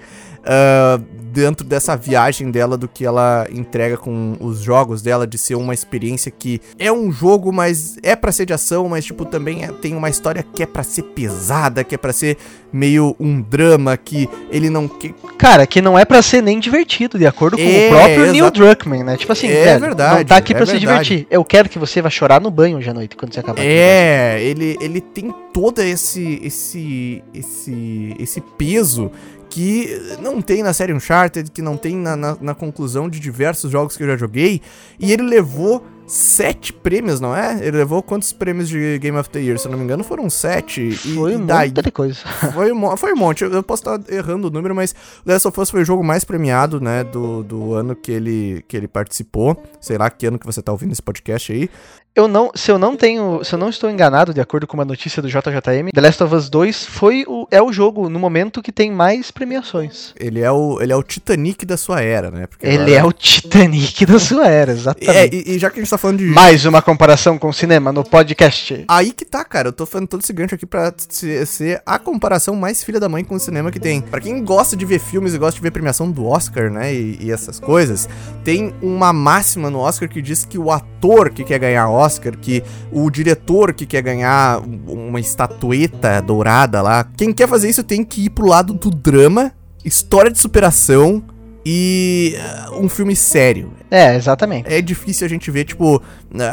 [0.49, 0.99] ah,
[1.30, 5.74] dentro dessa viagem dela do que ela entrega com os jogos dela, de ser uma
[5.74, 9.68] experiência que é um jogo, mas é pra ser de ação, mas tipo também é-
[9.68, 12.38] tem uma história que é pra ser pesada, que é pra ser
[12.72, 17.18] meio um drama, que ele não que, Cara, que não é pra ser nem divertido,
[17.18, 18.51] de acordo com É, o próprio Neil.
[18.51, 19.16] Druckmann, né?
[19.16, 21.26] Tipo assim, É velho, verdade, não tá aqui é pra se divertir.
[21.30, 23.62] Eu quero que você vá chorar no banho hoje à noite, quando você acabar.
[23.62, 29.11] É, ele, ele tem todo esse, esse, esse, esse peso
[29.59, 33.72] que não tem na série Uncharted, que não tem na, na, na conclusão de diversos
[33.72, 34.62] jogos que eu já joguei.
[35.00, 37.59] E ele levou sete prêmios, não é?
[37.61, 39.59] Ele levou quantos prêmios de Game of the Year?
[39.59, 40.90] Se eu não me engano, foram sete.
[40.92, 42.18] Foi e, um daí, monte de coisa.
[42.52, 43.44] foi, um, foi um monte.
[43.44, 44.94] Eu, eu posso estar errando o número, mas
[45.24, 48.76] Last of Us foi o jogo mais premiado, né, do, do ano que ele, que
[48.76, 49.62] ele participou.
[49.80, 51.68] Sei lá que ano que você tá ouvindo esse podcast aí.
[52.16, 54.84] Eu não, se eu não tenho, se eu não estou enganado, de acordo com uma
[54.84, 58.61] notícia do JJM, The Last of Us 2 foi o, é o jogo no momento
[58.61, 60.14] que tem mais premiações.
[60.18, 62.48] Ele é o, ele é o Titanic da sua era, né?
[62.48, 65.36] Porque Ele agora- é o Titanic da sua era, É, exatamente.
[65.48, 66.24] e, e já que a gente tá falando de.
[66.26, 68.84] Mais uma comparação com o cinema no podcast.
[68.88, 69.68] Aí que tá, cara.
[69.68, 73.09] Eu tô fazendo todo esse gancho aqui pra se- ser a comparação mais filha da
[73.09, 74.01] mãe com o cinema que tem.
[74.01, 76.94] Pra quem gosta de ver filmes e gosta de ver premiação do Oscar, né?
[76.94, 78.09] E, e essas coisas,
[78.44, 82.62] tem uma máxima no Oscar que diz que o ator que quer ganhar Oscar, que
[82.92, 88.05] o diretor que quer ganhar um- uma estatueta dourada lá, quem quer fazer isso tem
[88.05, 89.53] que ir pro lado do drama,
[89.84, 91.22] história de superação
[91.71, 93.71] e ah, um filme sério.
[93.91, 94.73] É, exatamente.
[94.73, 96.03] É difícil a gente ver, tipo,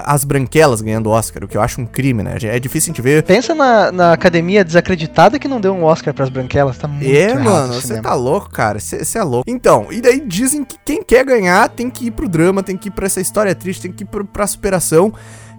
[0.03, 2.35] as branquelas ganhando Oscar, o que eu acho um crime, né?
[2.41, 3.23] É difícil a gente ver.
[3.23, 7.33] Pensa na, na academia desacreditada que não deu um Oscar pras branquelas, tá muito É,
[7.33, 8.77] mano, você tá louco, cara.
[8.77, 9.49] Você é louco.
[9.49, 12.89] Então, e daí dizem que quem quer ganhar tem que ir pro drama, tem que
[12.89, 15.13] ir pra essa história triste, tem que ir pro, pra superação.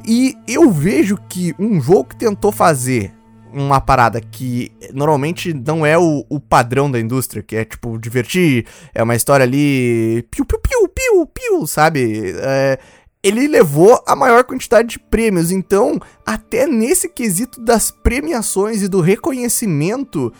[0.06, 3.15] E eu vejo que um jogo que tentou fazer
[3.56, 8.66] uma parada que normalmente não é o, o padrão da indústria, que é tipo divertir,
[8.94, 12.34] é uma história ali piu piu piu piu piu, sabe?
[12.38, 12.78] É,
[13.22, 19.00] ele levou a maior quantidade de prêmios, então até nesse quesito das premiações e do
[19.00, 20.32] reconhecimento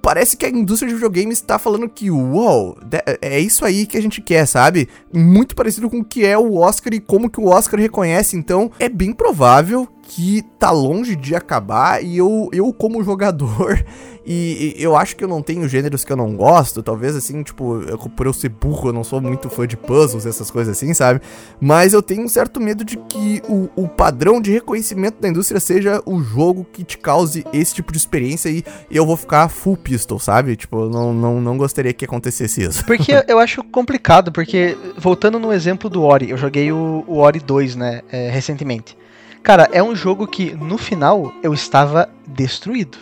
[0.00, 3.98] Parece que a indústria de videogames está falando que, uau, de- é isso aí que
[3.98, 4.88] a gente quer, sabe?
[5.12, 8.36] Muito parecido com o que é o Oscar e como que o Oscar reconhece.
[8.36, 13.84] Então, é bem provável que tá longe de acabar e eu, eu como jogador,
[14.26, 17.42] e, e, eu acho que eu não tenho gêneros que eu não gosto, talvez assim,
[17.42, 20.76] tipo, eu, por eu ser burro, eu não sou muito fã de puzzles, essas coisas
[20.76, 21.20] assim, sabe?
[21.60, 25.60] Mas eu tenho um certo medo de que o, o padrão de reconhecimento da indústria
[25.60, 29.76] seja o jogo que te cause esse tipo de experiência e eu vou ficar full
[29.76, 30.56] pistol, sabe?
[30.56, 32.84] Tipo, eu não, não, não gostaria que acontecesse isso.
[32.86, 37.40] Porque eu acho complicado, porque voltando no exemplo do Ori, eu joguei o, o Ori
[37.40, 38.96] 2, né, é, recentemente.
[39.42, 42.96] Cara, é um jogo que no final eu estava destruído.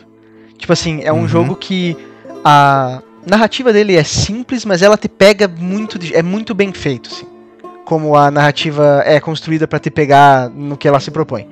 [0.56, 1.28] Tipo assim, é um uhum.
[1.28, 1.96] jogo que
[2.44, 7.26] a narrativa dele é simples, mas ela te pega muito, é muito bem feito, assim.
[7.84, 11.48] Como a narrativa é construída para te pegar no que ela se propõe.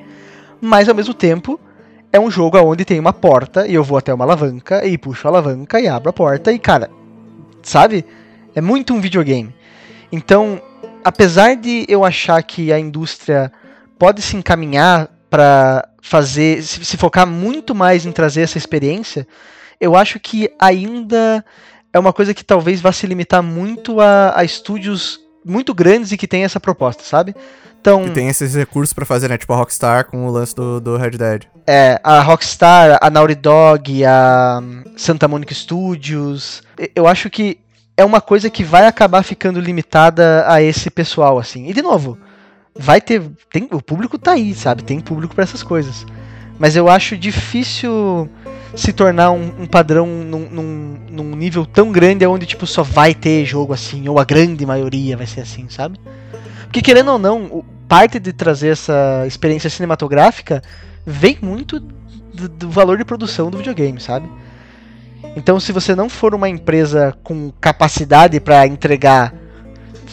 [0.61, 1.61] Mas ao mesmo tempo,
[2.13, 5.27] é um jogo onde tem uma porta e eu vou até uma alavanca e puxo
[5.27, 6.91] a alavanca e abro a porta e cara,
[7.63, 8.05] sabe?
[8.55, 9.55] É muito um videogame.
[10.11, 10.61] Então,
[11.05, 13.53] apesar de eu achar que a indústria
[13.99, 19.27] pode se encaminhar para fazer, se, se, focar muito mais em trazer essa experiência,
[19.81, 21.45] eu acho que ainda
[21.93, 26.17] é uma coisa que talvez vá se limitar muito a, a estúdios muito grandes e
[26.17, 27.35] que tem essa proposta, sabe?
[27.81, 29.39] Então, que tem esses recursos para fazer, né?
[29.39, 31.45] Tipo a Rockstar com o lance do, do Red Dead.
[31.67, 34.61] É, a Rockstar, a Naughty Dog, a
[34.97, 36.63] Santa Monica Studios.
[36.95, 37.59] Eu acho que
[37.97, 41.69] é uma coisa que vai acabar ficando limitada a esse pessoal, assim.
[41.69, 42.19] E de novo,
[42.79, 43.23] vai ter.
[43.51, 44.85] Tem, o público tá aí, sabe?
[44.85, 46.07] Tem público para essas coisas.
[46.59, 48.29] Mas eu acho difícil
[48.75, 53.15] se tornar um, um padrão num, num, num, nível tão grande onde tipo só vai
[53.15, 55.99] ter jogo assim, ou a grande maioria vai ser assim, sabe?
[56.65, 60.63] Porque querendo ou não, parte de trazer essa experiência cinematográfica
[61.07, 64.29] vem muito do, do valor de produção do videogame, sabe?
[65.35, 69.33] Então, se você não for uma empresa com capacidade para entregar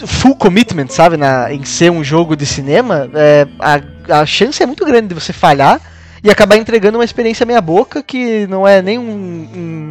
[0.05, 4.65] full commitment, sabe, na, em ser um jogo de cinema, é, a, a chance é
[4.65, 5.82] muito grande de você falhar
[6.26, 9.03] e acabar entregando uma experiência meia boca que não é nem um,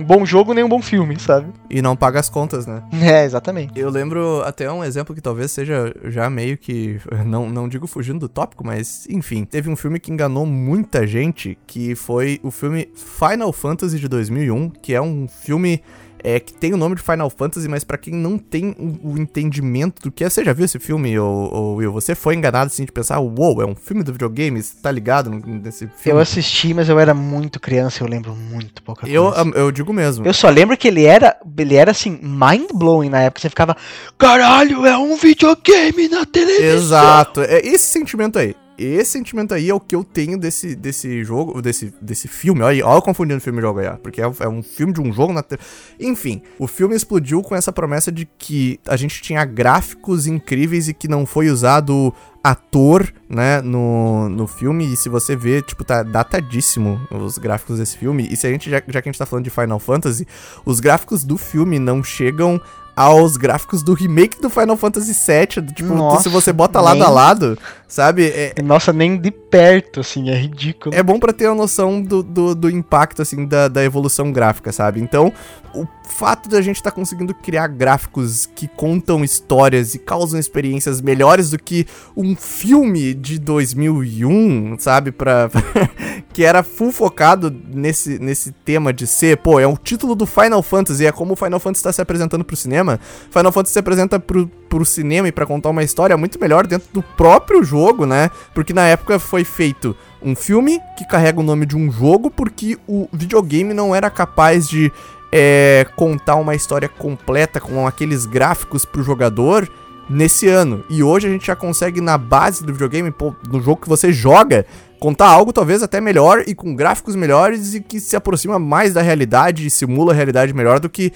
[0.01, 1.47] um, bom jogo nem um bom filme, sabe?
[1.70, 2.82] E não paga as contas, né?
[3.05, 3.78] É, exatamente.
[3.78, 8.18] Eu lembro até um exemplo que talvez seja já meio que, não, não digo fugindo
[8.18, 12.89] do tópico, mas enfim, teve um filme que enganou muita gente, que foi o filme
[12.97, 15.82] Final Fantasy de 2001, que é um filme
[16.25, 19.18] é, que tem o nome de Final Fantasy, mas para quem não tem o, o,
[19.18, 21.93] entendimento do que é, você já viu esse filme, ou, ou Will?
[21.93, 24.91] Você foi enganado assim de pensar, uou, wow, é um filme do videogame, você tá
[24.91, 26.01] ligado nesse filme?
[26.07, 29.14] Eu assisti, mas eu era muito criança, eu lembro muito pouca coisa.
[29.14, 30.27] Eu, eu digo mesmo.
[30.27, 33.77] Eu só lembro que ele era, ele era assim, mind-blowing na época, você ficava,
[34.16, 36.75] caralho, é um videogame na televisão.
[36.75, 38.57] Exato, é esse sentimento aí.
[38.77, 42.62] Esse sentimento aí é o que eu tenho desse, desse jogo, desse, desse filme.
[42.62, 45.12] Olha, olha eu confundindo filme e jogo aí, porque é, é, um filme de um
[45.12, 45.43] jogo na.
[45.43, 45.59] Te...
[46.01, 50.95] Enfim, o filme explodiu com essa promessa de que a gente tinha gráficos incríveis e
[50.95, 52.12] que não foi usado
[52.43, 54.93] ator, né, no, no filme.
[54.93, 58.29] E se você vê, tipo, tá datadíssimo os gráficos desse filme.
[58.31, 60.27] E se a gente, já, já que a gente tá falando de Final Fantasy,
[60.66, 62.61] os gráficos do filme não chegam
[62.97, 65.72] aos gráficos do remake do Final Fantasy VII.
[65.75, 67.59] Tipo, Nossa, se você bota lado a lado,
[67.95, 68.25] sabe?
[68.27, 70.93] É, Nossa, nem de perto, assim, é ridículo.
[70.93, 74.73] É bom para ter a noção do, do, do, impacto, assim, da, da evolução gráfica,
[74.73, 75.01] sabe?
[75.01, 75.33] Então,
[75.73, 80.41] o fato de a gente estar tá conseguindo criar gráficos que contam histórias e causam
[80.41, 81.87] experiências melhores do que
[82.17, 85.13] um filme de 2001, sabe?
[85.13, 85.49] Pra...
[86.35, 90.65] que era full focado nesse, nesse tema de ser, pô, é o título do Final
[90.65, 92.99] Fantasy, é como o Final Fantasy está se apresentando pro cinema.
[93.31, 96.89] Final Fantasy se apresenta pro, pro cinema e para contar uma história muito melhor dentro
[96.93, 98.29] do próprio jogo, né?
[98.53, 102.77] Porque na época foi feito um filme que carrega o nome de um jogo, porque
[102.89, 104.91] o videogame não era capaz de
[105.31, 109.70] é, contar uma história completa com aqueles gráficos pro jogador
[110.11, 110.83] nesse ano.
[110.91, 114.12] E hoje a gente já consegue, na base do videogame, pô, no jogo que você
[114.12, 114.66] joga,
[114.99, 119.03] contar algo talvez até melhor e com gráficos melhores e que se aproxima mais da
[119.03, 121.12] realidade e simula a realidade melhor do que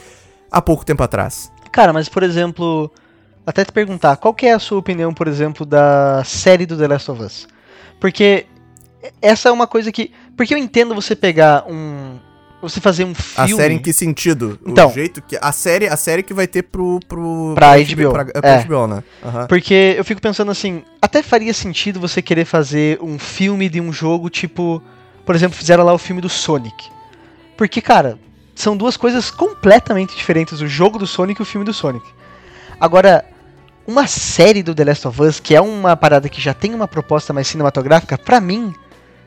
[0.48, 1.50] há pouco tempo atrás.
[1.72, 2.88] Cara, mas por exemplo,
[3.48, 6.86] até te perguntar, qual que é a sua opinião, por exemplo, da série do The
[6.86, 7.48] Last of Us?
[7.98, 8.44] Porque
[9.22, 10.12] essa é uma coisa que.
[10.36, 12.18] Porque eu entendo você pegar um,
[12.60, 13.52] você fazer um filme.
[13.54, 14.58] A série em que sentido?
[14.66, 18.12] Então, o jeito que a série, a série que vai ter pro pro pra, HBO,
[18.12, 18.64] pra, pra é.
[18.64, 19.02] HBO, né?
[19.24, 19.46] Uhum.
[19.46, 23.90] Porque eu fico pensando assim, até faria sentido você querer fazer um filme de um
[23.90, 24.82] jogo tipo,
[25.24, 26.90] por exemplo, fizeram lá o filme do Sonic.
[27.56, 28.18] Porque, cara,
[28.54, 32.06] são duas coisas completamente diferentes, o jogo do Sonic e o filme do Sonic.
[32.80, 33.24] Agora,
[33.88, 36.86] uma série do The Last of Us, que é uma parada que já tem uma
[36.86, 38.74] proposta mais cinematográfica, para mim,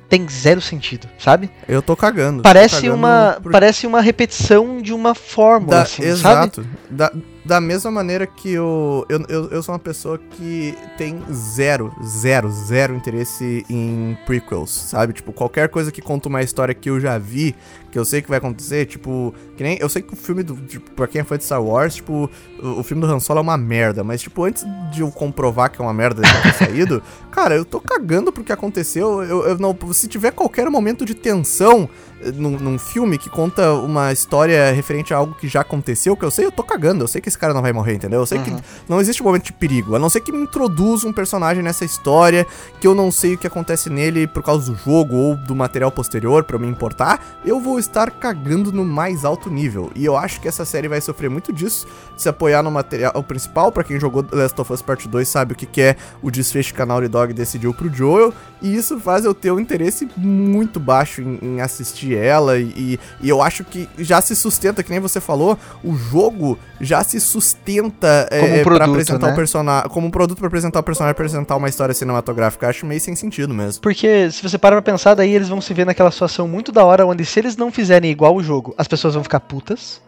[0.07, 1.49] tem zero sentido, sabe?
[1.67, 2.43] Eu tô cagando.
[2.43, 3.51] Parece tô cagando uma por...
[3.51, 6.63] parece uma repetição de uma fórmula, da, assim, exato.
[6.87, 7.11] Da,
[7.43, 12.51] da mesma maneira que eu, eu, eu, eu sou uma pessoa que tem zero, zero,
[12.51, 15.13] zero interesse em prequels, sabe?
[15.13, 17.55] Tipo, qualquer coisa que conta uma história que eu já vi,
[17.91, 19.77] que eu sei que vai acontecer, tipo, que nem.
[19.79, 20.55] Eu sei que o filme do.
[20.55, 22.29] Tipo, pra quem é fã de Star Wars, tipo,
[22.61, 25.71] o, o filme do Han Solo é uma merda, mas, tipo, antes de eu comprovar
[25.71, 29.23] que é uma merda de ter saído, cara, eu tô cagando pro que aconteceu.
[29.23, 29.75] Eu, eu não.
[29.93, 31.89] Se tiver qualquer momento de tensão
[32.35, 36.31] num, num, filme que conta uma história referente a algo que já aconteceu, que eu
[36.31, 37.03] sei, eu tô cagando.
[37.03, 38.19] Eu sei que esse cara não vai morrer, entendeu?
[38.19, 38.43] Eu sei uhum.
[38.43, 39.95] que não existe um momento de perigo.
[39.95, 42.45] A não ser que me introduza um personagem nessa história
[42.79, 45.91] que eu não sei o que acontece nele por causa do jogo ou do material
[45.91, 49.91] posterior para eu me importar, eu vou estar cagando no mais alto nível.
[49.95, 53.71] E eu acho que essa série vai sofrer muito disso, se apoiar no material principal.
[53.71, 56.73] para quem jogou Last of Us Part 2 sabe o que, que é o desfecho
[56.73, 58.33] que a Naughty Dog decidiu pro Joel.
[58.61, 63.29] E isso faz eu ter um interesse muito baixo em, em assistir ela e, e
[63.29, 68.27] eu acho que já se sustenta, que nem você falou, o jogo já se sustenta
[68.29, 69.33] como um é, produto, pra apresentar né?
[69.33, 72.67] o personagem, como um produto para apresentar o personagem, apresentar uma história cinematográfica.
[72.67, 73.81] Acho meio sem sentido mesmo.
[73.81, 76.83] Porque se você para pra pensar, daí eles vão se ver naquela situação muito da
[76.83, 80.01] hora onde se eles não fizerem igual o jogo, as pessoas vão ficar putas.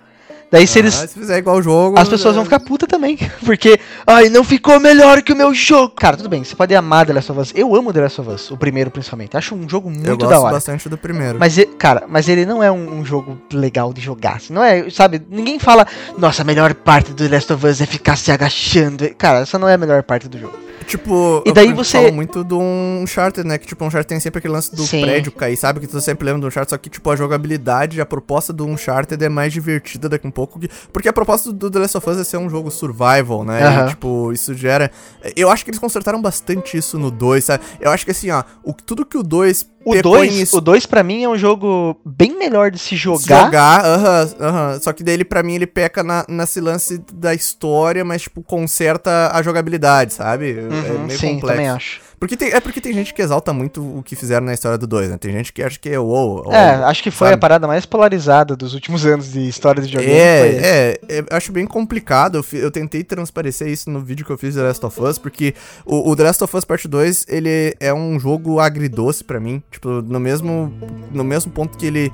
[0.52, 0.94] Daí se ah, eles.
[0.94, 2.00] Se fizer igual o jogo.
[2.00, 2.36] As pessoas é...
[2.36, 3.18] vão ficar puta também.
[3.46, 5.94] Porque, ai, não ficou melhor que o meu jogo.
[5.96, 7.52] Cara, tudo bem, você pode amar The Last of Us.
[7.56, 9.36] Eu amo The Last of Us, o primeiro principalmente.
[9.36, 10.54] Acho um jogo muito Eu gosto da hora.
[10.54, 11.40] bastante do primeiro.
[11.40, 14.36] Mas, cara, mas ele não é um, um, jogo legal de jogar.
[14.36, 15.22] Assim, não é, sabe?
[15.30, 15.88] Ninguém fala,
[16.18, 19.10] nossa, a melhor parte do The Last of Us é ficar se agachando.
[19.16, 20.63] Cara, essa não é a melhor parte do jogo.
[20.84, 23.58] Tipo, e daí você fala muito do Uncharted, né?
[23.58, 25.02] Que tipo, um Uncharted tem sempre aquele lance do Sim.
[25.02, 25.80] prédio cair, sabe?
[25.80, 29.24] Que tu sempre lembra do Uncharted, só que tipo, a jogabilidade, a proposta do Uncharted
[29.24, 30.60] é mais divertida daqui um pouco.
[30.92, 33.68] Porque a proposta do The Last of Us é ser um jogo survival, né?
[33.68, 33.86] Uhum.
[33.86, 34.92] E, tipo, isso gera...
[35.36, 37.64] Eu acho que eles consertaram bastante isso no 2, sabe?
[37.80, 41.04] Eu acho que assim, ó, o, tudo que o 2 o 2, o 2 para
[41.04, 43.46] mim é um jogo bem melhor de se jogar.
[43.46, 44.26] Jogar, aham, uh aham.
[44.26, 44.84] -huh, uh -huh.
[44.84, 49.32] Só que dele para mim ele peca na, nesse lance da história, mas tipo conserta
[49.34, 50.58] a jogabilidade, sabe?
[50.58, 51.48] É uhum, é meio sim, complexo.
[51.48, 52.02] também acho.
[52.24, 54.88] Porque tem, é porque tem gente que exalta muito o que fizeram na história do
[54.88, 55.18] 2, né?
[55.18, 57.36] Tem gente que acha que é wow, wow É, acho que foi sabe?
[57.36, 60.14] a parada mais polarizada dos últimos anos de história de joguinho.
[60.14, 62.38] É, é, é, acho bem complicado.
[62.38, 65.18] Eu, eu, tentei transparecer isso no vídeo que eu fiz do The Last of Us,
[65.18, 65.54] porque
[65.86, 69.62] o, o The Last of Us Part 2, ele é um jogo agridoce para mim.
[69.70, 70.74] Tipo, no mesmo,
[71.12, 72.10] no mesmo ponto que ele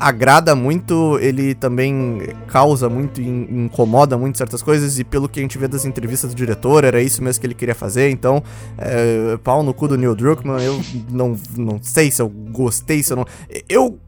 [0.00, 5.58] agrada muito, ele também causa muito, incomoda muito certas coisas, e pelo que a gente
[5.58, 8.42] vê das entrevistas do diretor, era isso mesmo que ele queria fazer, então,
[8.78, 10.80] é, pau no cu do Neil Druckmann, eu
[11.10, 13.26] não, não sei se eu gostei, se eu não...
[13.68, 13.98] Eu,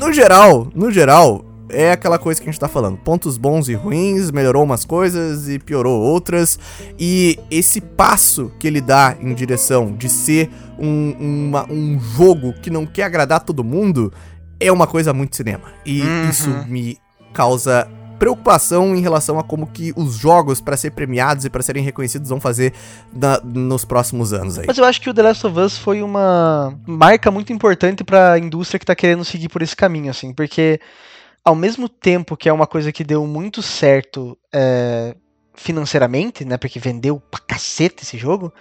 [0.00, 2.96] no geral, no geral, é aquela coisa que a gente tá falando.
[2.96, 6.58] Pontos bons e ruins, melhorou umas coisas e piorou outras.
[6.98, 12.70] E esse passo que ele dá em direção de ser um, uma, um jogo que
[12.70, 14.12] não quer agradar todo mundo,
[14.58, 15.72] é uma coisa muito cinema.
[15.84, 16.30] E uhum.
[16.30, 16.98] isso me
[17.32, 17.88] causa
[18.18, 22.30] preocupação em relação a como que os jogos para ser premiados e para serem reconhecidos
[22.30, 22.72] vão fazer
[23.12, 24.64] na, nos próximos anos aí.
[24.66, 28.32] Mas eu acho que o The Last of Us foi uma marca muito importante para
[28.32, 30.80] a indústria que tá querendo seguir por esse caminho assim, porque
[31.44, 35.14] ao mesmo tempo que é uma coisa que deu muito certo é,
[35.54, 38.52] financeiramente, né, porque vendeu pra cacete esse jogo,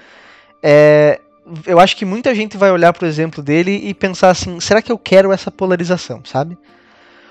[0.61, 1.19] é,
[1.65, 4.91] eu acho que muita gente vai olhar pro exemplo dele e pensar assim, será que
[4.91, 6.57] eu quero essa polarização, sabe?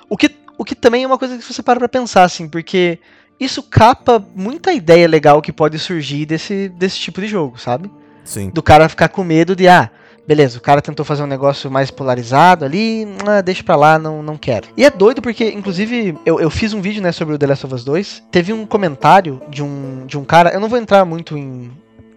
[0.08, 2.98] O que, o que também é uma coisa que você para pra pensar, assim, porque
[3.38, 7.90] isso capa muita ideia legal que pode surgir desse, desse tipo de jogo, sabe?
[8.24, 8.50] Sim.
[8.50, 9.90] Do cara ficar com medo de, ah,
[10.26, 14.22] beleza, o cara tentou fazer um negócio mais polarizado ali, ah, deixa pra lá, não,
[14.22, 14.68] não quero.
[14.76, 17.66] E é doido porque, inclusive, eu, eu fiz um vídeo, né, sobre o The Last
[17.66, 21.04] of Us 2, teve um comentário de um, de um cara, eu não vou entrar
[21.04, 21.70] muito em,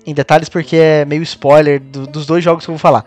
[0.08, 3.06] em detalhes porque é meio spoiler do, dos dois jogos que eu vou falar.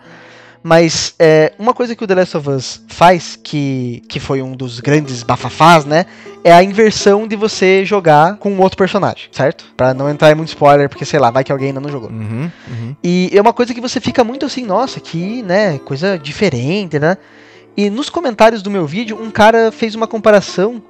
[0.63, 4.55] Mas é, uma coisa que o The Last of Us faz, que, que foi um
[4.55, 6.05] dos grandes bafafás, né?
[6.43, 9.65] É a inversão de você jogar com um outro personagem, certo?
[9.75, 12.09] Pra não entrar em muito spoiler, porque sei lá, vai que alguém ainda não jogou.
[12.11, 12.95] Uhum, uhum.
[13.03, 17.17] E é uma coisa que você fica muito assim, nossa, que, né, coisa diferente, né?
[17.75, 20.81] E nos comentários do meu vídeo, um cara fez uma comparação.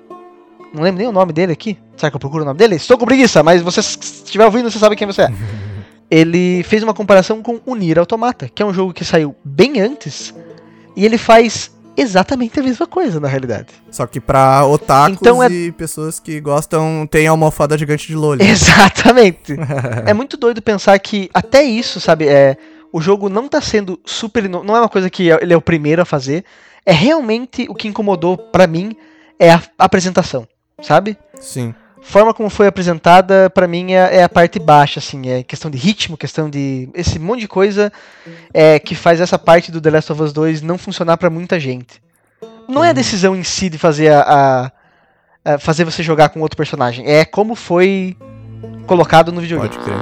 [0.74, 1.78] Não lembro nem o nome dele aqui.
[1.96, 2.76] Será que eu procuro o nome dele?
[2.76, 5.30] Estou com preguiça, mas você, se estiver ouvindo, você sabe quem você é.
[6.12, 9.80] ele fez uma comparação com o Nier Automata, que é um jogo que saiu bem
[9.80, 10.36] antes,
[10.94, 13.68] e ele faz exatamente a mesma coisa, na realidade.
[13.90, 15.50] Só que pra otakus então é...
[15.50, 18.36] e pessoas que gostam, tem a almofada gigante de LoL.
[18.42, 19.56] Exatamente.
[20.06, 22.58] é muito doido pensar que até isso, sabe, é,
[22.92, 24.50] o jogo não tá sendo super...
[24.50, 26.44] Não é uma coisa que ele é o primeiro a fazer,
[26.86, 28.94] é realmente o que incomodou para mim
[29.40, 30.46] é a apresentação,
[30.82, 31.18] sabe?
[31.40, 35.70] Sim forma como foi apresentada, para mim, é, é, a parte baixa, assim, é questão
[35.72, 37.92] de ritmo, questão de esse monte de coisa
[38.54, 41.60] é, que faz essa parte do The Last of Us 2 não funcionar para muita
[41.60, 42.02] gente.
[42.68, 42.96] Não é a uhum.
[42.96, 44.72] decisão em si de fazer a, a
[45.44, 47.06] é, fazer você jogar com outro personagem.
[47.08, 48.16] É como foi
[48.86, 49.70] colocado no videogame.
[49.70, 49.98] Pode crer.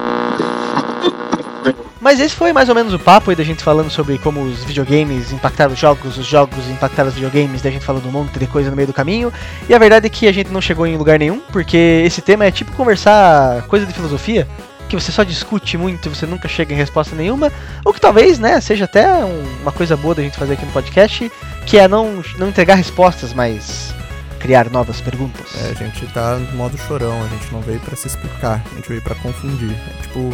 [2.01, 4.63] Mas esse foi mais ou menos o papo aí da gente falando sobre como os
[4.63, 8.47] videogames impactaram os jogos, os jogos impactaram os videogames, da gente falando um monte de
[8.47, 9.33] coisa no meio do caminho.
[9.67, 12.45] E a verdade é que a gente não chegou em lugar nenhum, porque esse tema
[12.45, 14.47] é tipo conversar coisa de filosofia,
[14.87, 17.51] que você só discute muito e você nunca chega em resposta nenhuma,
[17.83, 20.71] ou que talvez, né, seja até um- uma coisa boa da gente fazer aqui no
[20.71, 21.29] podcast,
[21.65, 23.93] que é não, não entregar respostas, mas
[24.39, 25.45] criar novas perguntas.
[25.63, 28.75] É, a gente tá no modo chorão, a gente não veio pra se explicar, a
[28.75, 29.71] gente veio pra confundir.
[29.71, 30.33] É tipo.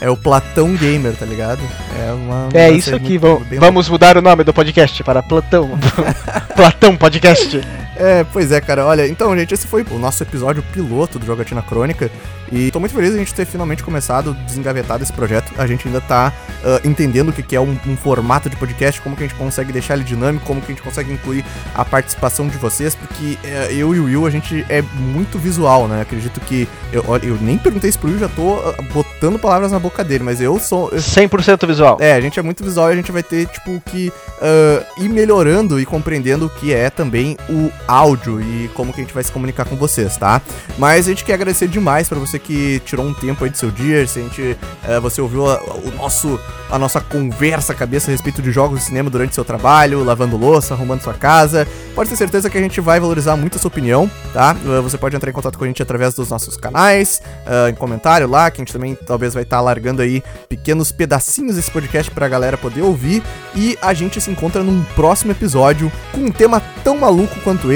[0.00, 1.60] É, é o Platão Gamer, tá ligado?
[1.98, 2.48] É uma.
[2.54, 5.70] É isso aqui, muito- vamos, vamos mudar o nome do podcast para Platão.
[6.54, 7.60] Platão Podcast.
[7.98, 8.84] É, pois é, cara.
[8.84, 12.10] Olha, então, gente, esse foi o nosso episódio piloto do Jogatina Crônica.
[12.52, 15.52] E tô muito feliz a gente ter finalmente começado desengavetado esse projeto.
[15.58, 16.32] A gente ainda tá
[16.64, 19.36] ah, entendendo o que, que é um, um formato de podcast, como que a gente
[19.36, 21.44] consegue deixar ele dinâmico, como que a gente consegue incluir
[21.74, 25.88] a participação de vocês, porque eh, eu e o Will, a gente é muito visual,
[25.88, 26.02] né?
[26.02, 26.68] Acredito que.
[26.92, 30.22] Eu, eu nem perguntei isso pro Will, já tô ah, botando palavras na boca dele,
[30.22, 30.90] mas eu sou.
[30.90, 31.98] eu 100% visual.
[32.00, 35.08] é, a gente é muito visual e a gente vai ter, tipo, que ah, ir
[35.08, 39.22] melhorando e compreendendo o que é também o áudio e como que a gente vai
[39.22, 40.40] se comunicar com vocês, tá?
[40.78, 43.70] Mas a gente quer agradecer demais pra você que tirou um tempo aí do seu
[43.70, 46.38] dia, se a gente, ah, você ouviu a, o nosso,
[46.70, 50.74] a nossa conversa cabeça a respeito de jogos de cinema durante seu trabalho, lavando louça,
[50.74, 51.66] arrumando sua casa.
[51.94, 54.50] Pode ter certeza que a gente vai valorizar muito a sua opinião, tá?
[54.50, 57.74] Ah, Você pode entrar em contato com a gente através dos nossos canais, ah, em
[57.74, 62.10] comentário lá, que a gente também talvez vai estar largando aí pequenos pedacinhos desse podcast
[62.10, 63.22] pra galera poder ouvir.
[63.54, 67.75] E a gente se encontra num próximo episódio com um tema tão maluco quanto esse,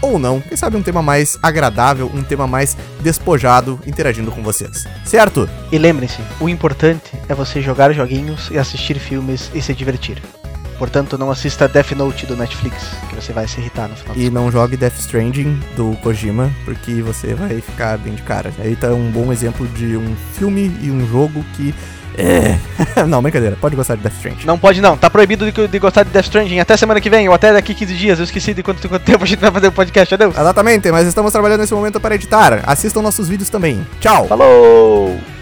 [0.00, 0.40] ou não.
[0.40, 4.86] Quem sabe um tema mais agradável, um tema mais despojado, interagindo com vocês.
[5.04, 5.48] Certo?
[5.70, 10.22] E lembrem-se, o importante é você jogar joguinhos e assistir filmes e se divertir.
[10.78, 14.16] Portanto, não assista Death Note do Netflix, que você vai se irritar no final.
[14.16, 18.52] E não jogue Death Stranding do Kojima, porque você vai ficar bem de cara.
[18.58, 21.74] Aí tá um bom exemplo de um filme e um jogo que.
[22.16, 22.58] É.
[23.06, 24.46] não, brincadeira, pode gostar de Death Stranding.
[24.46, 27.28] Não pode não, tá proibido de, de gostar de Death Stranding até semana que vem,
[27.28, 29.68] ou até daqui 15 dias, eu esqueci de quanto, quanto tempo a gente vai fazer
[29.68, 30.36] o podcast, adeus.
[30.36, 32.62] Exatamente, mas estamos trabalhando nesse momento para editar.
[32.66, 33.86] Assistam nossos vídeos também.
[34.00, 34.26] Tchau!
[34.28, 35.33] Falou!